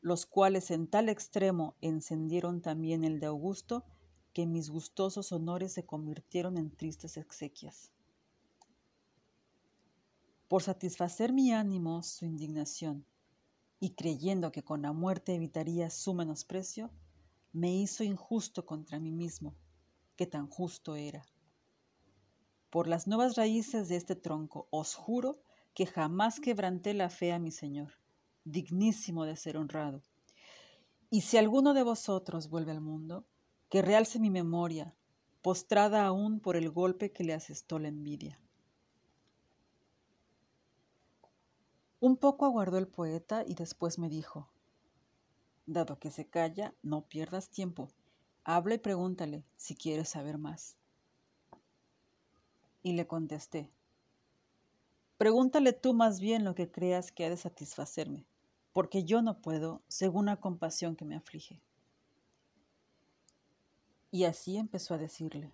los 0.00 0.26
cuales 0.26 0.70
en 0.70 0.88
tal 0.88 1.08
extremo 1.08 1.76
encendieron 1.80 2.62
también 2.62 3.04
el 3.04 3.20
de 3.20 3.26
Augusto, 3.26 3.84
que 4.36 4.44
mis 4.44 4.68
gustosos 4.68 5.32
honores 5.32 5.72
se 5.72 5.86
convirtieron 5.86 6.58
en 6.58 6.70
tristes 6.70 7.16
exequias. 7.16 7.90
Por 10.46 10.62
satisfacer 10.62 11.32
mi 11.32 11.54
ánimo 11.54 12.02
su 12.02 12.26
indignación, 12.26 13.06
y 13.80 13.94
creyendo 13.94 14.52
que 14.52 14.62
con 14.62 14.82
la 14.82 14.92
muerte 14.92 15.34
evitaría 15.34 15.88
su 15.88 16.12
menosprecio, 16.12 16.90
me 17.54 17.74
hizo 17.74 18.04
injusto 18.04 18.66
contra 18.66 19.00
mí 19.00 19.10
mismo, 19.10 19.56
que 20.16 20.26
tan 20.26 20.48
justo 20.48 20.96
era. 20.96 21.24
Por 22.68 22.88
las 22.88 23.06
nuevas 23.06 23.36
raíces 23.36 23.88
de 23.88 23.96
este 23.96 24.16
tronco 24.16 24.68
os 24.70 24.94
juro 24.94 25.40
que 25.72 25.86
jamás 25.86 26.40
quebranté 26.40 26.92
la 26.92 27.08
fe 27.08 27.32
a 27.32 27.38
mi 27.38 27.52
Señor, 27.52 27.94
dignísimo 28.44 29.24
de 29.24 29.36
ser 29.36 29.56
honrado. 29.56 30.02
Y 31.08 31.22
si 31.22 31.38
alguno 31.38 31.72
de 31.72 31.84
vosotros 31.84 32.50
vuelve 32.50 32.72
al 32.72 32.82
mundo, 32.82 33.26
que 33.76 33.82
realce 33.82 34.18
mi 34.18 34.30
memoria, 34.30 34.94
postrada 35.42 36.06
aún 36.06 36.40
por 36.40 36.56
el 36.56 36.70
golpe 36.70 37.12
que 37.12 37.24
le 37.24 37.34
asestó 37.34 37.78
la 37.78 37.88
envidia. 37.88 38.40
Un 42.00 42.16
poco 42.16 42.46
aguardó 42.46 42.78
el 42.78 42.88
poeta 42.88 43.44
y 43.46 43.52
después 43.54 43.98
me 43.98 44.08
dijo, 44.08 44.48
Dado 45.66 45.98
que 45.98 46.10
se 46.10 46.26
calla, 46.26 46.74
no 46.82 47.02
pierdas 47.02 47.50
tiempo 47.50 47.90
habla 48.44 48.76
y 48.76 48.78
pregúntale 48.78 49.44
si 49.56 49.76
quieres 49.76 50.08
saber 50.08 50.38
más. 50.38 50.78
Y 52.82 52.94
le 52.94 53.06
contesté, 53.06 53.70
pregúntale 55.18 55.74
tú 55.74 55.92
más 55.92 56.18
bien 56.18 56.44
lo 56.44 56.54
que 56.54 56.70
creas 56.70 57.12
que 57.12 57.26
ha 57.26 57.28
de 57.28 57.36
satisfacerme, 57.36 58.24
porque 58.72 59.04
yo 59.04 59.20
no 59.20 59.42
puedo 59.42 59.82
según 59.86 60.24
la 60.24 60.36
compasión 60.36 60.96
que 60.96 61.04
me 61.04 61.14
aflige. 61.14 61.60
Y 64.10 64.24
así 64.24 64.56
empezó 64.56 64.94
a 64.94 64.98
decirle, 64.98 65.52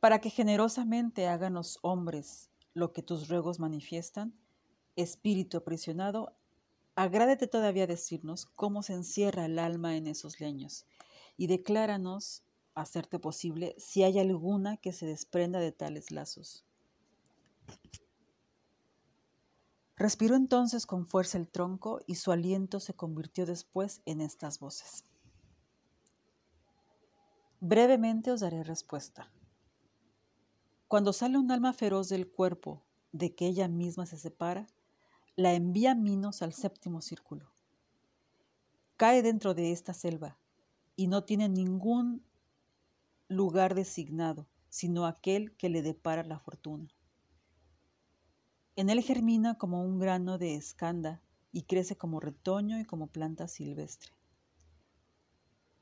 para 0.00 0.20
que 0.20 0.30
generosamente 0.30 1.26
hagan 1.26 1.54
los 1.54 1.78
hombres 1.82 2.50
lo 2.74 2.92
que 2.92 3.02
tus 3.02 3.28
ruegos 3.28 3.58
manifiestan, 3.58 4.34
espíritu 4.94 5.56
aprisionado, 5.56 6.36
agrádete 6.94 7.46
todavía 7.46 7.86
decirnos 7.86 8.46
cómo 8.46 8.82
se 8.82 8.92
encierra 8.92 9.46
el 9.46 9.58
alma 9.58 9.96
en 9.96 10.06
esos 10.06 10.40
leños, 10.40 10.86
y 11.36 11.46
decláranos, 11.46 12.44
hacerte 12.74 13.18
posible, 13.18 13.74
si 13.78 14.02
hay 14.02 14.18
alguna 14.18 14.76
que 14.76 14.92
se 14.92 15.06
desprenda 15.06 15.58
de 15.58 15.72
tales 15.72 16.10
lazos. 16.10 16.64
Respiró 19.96 20.36
entonces 20.36 20.86
con 20.86 21.06
fuerza 21.06 21.38
el 21.38 21.48
tronco 21.48 22.00
y 22.06 22.16
su 22.16 22.30
aliento 22.30 22.80
se 22.80 22.94
convirtió 22.94 23.46
después 23.46 24.02
en 24.04 24.20
estas 24.20 24.60
voces. 24.60 25.04
Brevemente 27.68 28.30
os 28.30 28.42
daré 28.42 28.62
respuesta. 28.62 29.28
Cuando 30.86 31.12
sale 31.12 31.36
un 31.36 31.50
alma 31.50 31.72
feroz 31.72 32.08
del 32.08 32.30
cuerpo 32.30 32.84
de 33.10 33.34
que 33.34 33.48
ella 33.48 33.66
misma 33.66 34.06
se 34.06 34.18
separa, 34.18 34.68
la 35.34 35.52
envía 35.52 35.96
Minos 35.96 36.42
al 36.42 36.52
séptimo 36.52 37.00
círculo. 37.00 37.50
Cae 38.96 39.20
dentro 39.20 39.52
de 39.52 39.72
esta 39.72 39.94
selva 39.94 40.38
y 40.94 41.08
no 41.08 41.24
tiene 41.24 41.48
ningún 41.48 42.22
lugar 43.26 43.74
designado, 43.74 44.46
sino 44.68 45.04
aquel 45.04 45.50
que 45.56 45.68
le 45.68 45.82
depara 45.82 46.22
la 46.22 46.38
fortuna. 46.38 46.86
En 48.76 48.90
él 48.90 49.02
germina 49.02 49.58
como 49.58 49.82
un 49.82 49.98
grano 49.98 50.38
de 50.38 50.54
escanda 50.54 51.20
y 51.50 51.62
crece 51.62 51.96
como 51.96 52.20
retoño 52.20 52.78
y 52.78 52.84
como 52.84 53.08
planta 53.08 53.48
silvestre. 53.48 54.12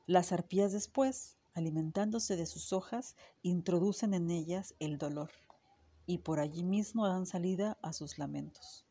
Las 0.06 0.32
arpías 0.32 0.72
después 0.72 1.36
alimentándose 1.54 2.36
de 2.36 2.46
sus 2.46 2.72
hojas, 2.72 3.16
introducen 3.42 4.14
en 4.14 4.30
ellas 4.30 4.74
el 4.78 4.98
dolor 4.98 5.30
y 6.06 6.18
por 6.18 6.40
allí 6.40 6.62
mismo 6.62 7.06
dan 7.08 7.26
salida 7.26 7.78
a 7.82 7.92
sus 7.92 8.18
lamentos. 8.18 8.84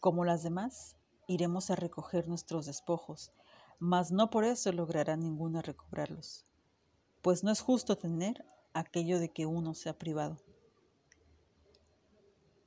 Como 0.00 0.24
las 0.24 0.42
demás, 0.42 0.96
iremos 1.26 1.70
a 1.70 1.76
recoger 1.76 2.28
nuestros 2.28 2.66
despojos, 2.66 3.32
mas 3.78 4.12
no 4.12 4.30
por 4.30 4.44
eso 4.44 4.72
logrará 4.72 5.16
ninguna 5.16 5.62
recobrarlos, 5.62 6.44
pues 7.22 7.44
no 7.44 7.50
es 7.50 7.60
justo 7.60 7.96
tener 7.96 8.44
aquello 8.74 9.18
de 9.18 9.30
que 9.30 9.46
uno 9.46 9.74
se 9.74 9.88
ha 9.88 9.98
privado. 9.98 10.38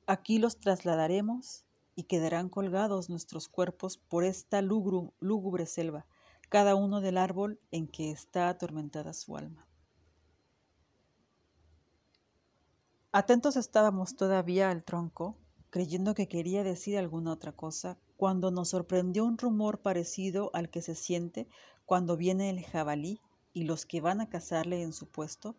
Aquí 0.06 0.38
los 0.38 0.58
trasladaremos 0.58 1.64
y 1.94 2.04
quedarán 2.04 2.48
colgados 2.48 3.08
nuestros 3.08 3.48
cuerpos 3.48 3.96
por 3.96 4.24
esta 4.24 4.60
lúgubre 4.62 5.66
selva, 5.66 6.06
cada 6.48 6.74
uno 6.74 7.00
del 7.00 7.18
árbol 7.18 7.60
en 7.70 7.88
que 7.88 8.10
está 8.10 8.48
atormentada 8.48 9.12
su 9.12 9.36
alma. 9.36 9.66
Atentos 13.12 13.56
estábamos 13.56 14.16
todavía 14.16 14.70
al 14.70 14.82
tronco, 14.82 15.38
creyendo 15.70 16.14
que 16.14 16.28
quería 16.28 16.64
decir 16.64 16.98
alguna 16.98 17.32
otra 17.32 17.52
cosa, 17.52 17.98
cuando 18.16 18.50
nos 18.50 18.70
sorprendió 18.70 19.24
un 19.24 19.38
rumor 19.38 19.82
parecido 19.82 20.50
al 20.52 20.68
que 20.68 20.82
se 20.82 20.94
siente 20.94 21.48
cuando 21.84 22.16
viene 22.16 22.50
el 22.50 22.64
jabalí 22.64 23.20
y 23.52 23.64
los 23.64 23.86
que 23.86 24.00
van 24.00 24.20
a 24.20 24.28
cazarle 24.28 24.82
en 24.82 24.92
su 24.92 25.08
puesto, 25.08 25.56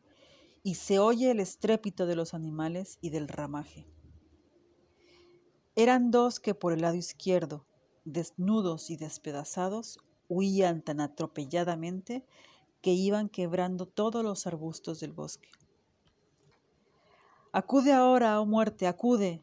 y 0.63 0.76
se 0.76 1.00
oye 1.00 1.32
el 1.32 1.39
estrépito 1.39 2.06
de 2.06 2.15
los 2.15 2.34
animales 2.34 2.98
y 3.00 3.10
del 3.10 3.28
ramaje. 3.28 3.88
Eran 5.76 6.12
dos 6.12 6.39
que 6.39 6.56
por 6.56 6.74
el 6.74 6.82
lado 6.82 6.95
izquierdo, 6.95 7.67
desnudos 8.04 8.89
y 8.89 8.98
despedazados, 8.98 10.00
huían 10.29 10.81
tan 10.81 10.99
atropelladamente 11.01 12.25
que 12.81 12.93
iban 12.93 13.29
quebrando 13.29 13.88
todos 13.88 14.23
los 14.23 14.47
arbustos 14.47 14.99
del 14.99 15.11
bosque. 15.11 15.49
Acude 17.51 17.93
ahora, 17.93 18.39
oh 18.41 18.45
muerte, 18.45 18.85
acude, 18.85 19.41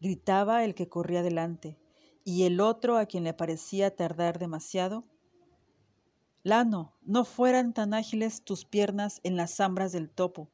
gritaba 0.00 0.64
el 0.64 0.74
que 0.74 0.88
corría 0.88 1.22
delante, 1.22 1.78
y 2.24 2.44
el 2.44 2.60
otro, 2.60 2.96
a 2.96 3.06
quien 3.06 3.24
le 3.24 3.32
parecía 3.32 3.94
tardar 3.94 4.38
demasiado, 4.38 5.04
Lano, 6.42 6.94
no 7.02 7.24
fueran 7.24 7.74
tan 7.74 7.94
ágiles 7.94 8.42
tus 8.42 8.64
piernas 8.64 9.20
en 9.22 9.36
las 9.36 9.54
zambras 9.56 9.92
del 9.92 10.08
topo, 10.08 10.50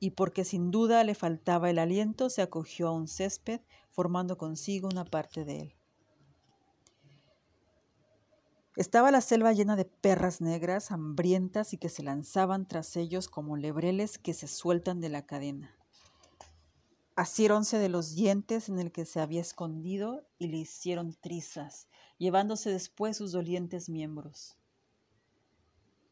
y 0.00 0.10
porque 0.10 0.44
sin 0.44 0.70
duda 0.70 1.04
le 1.04 1.14
faltaba 1.14 1.70
el 1.70 1.78
aliento, 1.78 2.28
se 2.28 2.42
acogió 2.42 2.88
a 2.88 2.92
un 2.92 3.08
césped, 3.08 3.60
formando 3.90 4.36
consigo 4.36 4.88
una 4.88 5.04
parte 5.04 5.44
de 5.44 5.60
él. 5.60 5.74
Estaba 8.74 9.10
la 9.10 9.20
selva 9.20 9.52
llena 9.52 9.76
de 9.76 9.84
perras 9.84 10.40
negras, 10.40 10.92
hambrientas 10.92 11.74
y 11.74 11.78
que 11.78 11.90
se 11.90 12.02
lanzaban 12.02 12.66
tras 12.66 12.96
ellos 12.96 13.28
como 13.28 13.58
lebreles 13.58 14.16
que 14.16 14.32
se 14.32 14.48
sueltan 14.48 15.02
de 15.02 15.10
la 15.10 15.26
cadena. 15.26 15.76
Asiéronse 17.14 17.78
de 17.78 17.90
los 17.90 18.14
dientes 18.14 18.70
en 18.70 18.78
el 18.78 18.90
que 18.90 19.04
se 19.04 19.20
había 19.20 19.42
escondido 19.42 20.26
y 20.38 20.48
le 20.48 20.56
hicieron 20.56 21.12
trizas, 21.12 21.86
llevándose 22.16 22.70
después 22.70 23.18
sus 23.18 23.32
dolientes 23.32 23.90
miembros. 23.90 24.56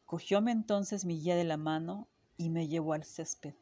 Cogióme 0.05 0.51
entonces 0.51 1.03
mi 1.03 1.19
guía 1.19 1.35
de 1.35 1.45
la 1.45 1.57
mano 1.57 2.07
y 2.37 2.51
me 2.51 2.67
llevó 2.67 2.93
al 2.93 3.05
césped, 3.05 3.55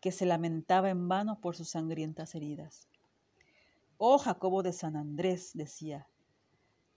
que 0.00 0.12
se 0.12 0.24
lamentaba 0.24 0.88
en 0.88 1.08
vano 1.08 1.42
por 1.42 1.56
sus 1.56 1.68
sangrientas 1.68 2.34
heridas. 2.34 2.88
Oh 3.98 4.16
Jacobo 4.16 4.62
de 4.62 4.72
San 4.72 4.96
Andrés, 4.96 5.50
decía, 5.52 6.08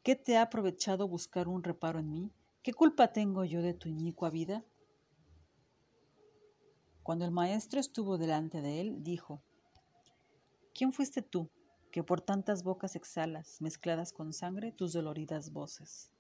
¿Qué 0.03 0.17
te 0.17 0.35
ha 0.35 0.41
aprovechado 0.41 1.07
buscar 1.07 1.47
un 1.47 1.63
reparo 1.63 1.99
en 1.99 2.09
mí? 2.09 2.31
¿Qué 2.61 2.73
culpa 2.73 3.13
tengo 3.13 3.45
yo 3.45 3.61
de 3.61 3.73
tu 3.73 3.87
inicua 3.87 4.29
vida? 4.29 4.65
Cuando 7.03 7.23
el 7.23 7.31
maestro 7.31 7.79
estuvo 7.79 8.17
delante 8.17 8.61
de 8.61 8.81
él, 8.81 9.01
dijo, 9.01 9.41
¿Quién 10.73 10.91
fuiste 10.91 11.21
tú 11.21 11.49
que 11.89 12.03
por 12.03 12.19
tantas 12.19 12.63
bocas 12.63 12.97
exhalas, 12.97 13.61
mezcladas 13.61 14.11
con 14.11 14.33
sangre, 14.33 14.73
tus 14.73 14.91
doloridas 14.91 15.53
voces? 15.53 16.11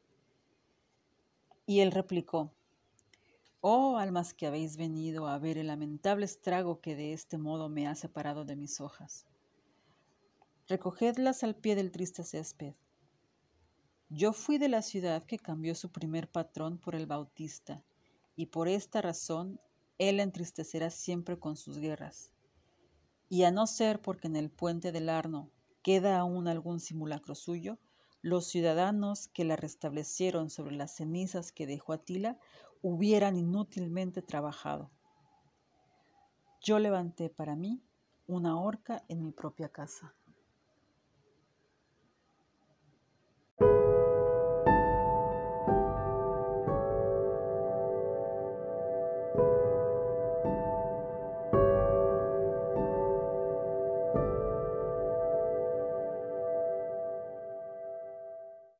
Y 1.65 1.81
él 1.81 1.91
replicó, 1.91 2.53
Oh 3.59 3.97
almas 3.97 4.33
que 4.33 4.47
habéis 4.47 4.77
venido 4.77 5.27
a 5.27 5.37
ver 5.39 5.57
el 5.57 5.67
lamentable 5.67 6.23
estrago 6.23 6.79
que 6.79 6.95
de 6.95 7.11
este 7.11 7.37
modo 7.37 7.67
me 7.67 7.87
ha 7.87 7.95
separado 7.95 8.45
de 8.45 8.55
mis 8.55 8.79
hojas. 8.79 9.25
Recogedlas 10.69 11.43
al 11.43 11.57
pie 11.57 11.75
del 11.75 11.91
triste 11.91 12.23
césped, 12.23 12.75
yo 14.15 14.31
fui 14.31 14.59
de 14.59 14.69
la 14.69 14.83
ciudad 14.83 15.25
que 15.25 15.39
cambió 15.39 15.73
su 15.73 15.91
primer 15.91 16.29
patrón 16.29 16.77
por 16.77 16.93
el 16.93 17.07
Bautista, 17.07 17.83
y 18.35 18.45
por 18.47 18.67
esta 18.67 19.01
razón 19.01 19.59
él 19.97 20.19
entristecerá 20.19 20.91
siempre 20.91 21.39
con 21.39 21.55
sus 21.55 21.79
guerras. 21.79 22.31
Y 23.27 23.43
a 23.43 23.51
no 23.51 23.65
ser 23.65 24.01
porque 24.01 24.27
en 24.27 24.35
el 24.35 24.51
puente 24.51 24.91
del 24.91 25.09
Arno 25.09 25.49
queda 25.81 26.19
aún 26.19 26.47
algún 26.47 26.79
simulacro 26.79 27.33
suyo, 27.33 27.79
los 28.21 28.45
ciudadanos 28.45 29.29
que 29.29 29.45
la 29.45 29.55
restablecieron 29.55 30.51
sobre 30.51 30.75
las 30.75 30.95
cenizas 30.95 31.51
que 31.51 31.65
dejó 31.65 31.93
Atila 31.93 32.37
hubieran 32.83 33.35
inútilmente 33.35 34.21
trabajado. 34.21 34.91
Yo 36.61 36.77
levanté 36.77 37.31
para 37.31 37.55
mí 37.55 37.81
una 38.27 38.61
horca 38.61 39.03
en 39.07 39.23
mi 39.23 39.31
propia 39.31 39.69
casa. 39.69 40.15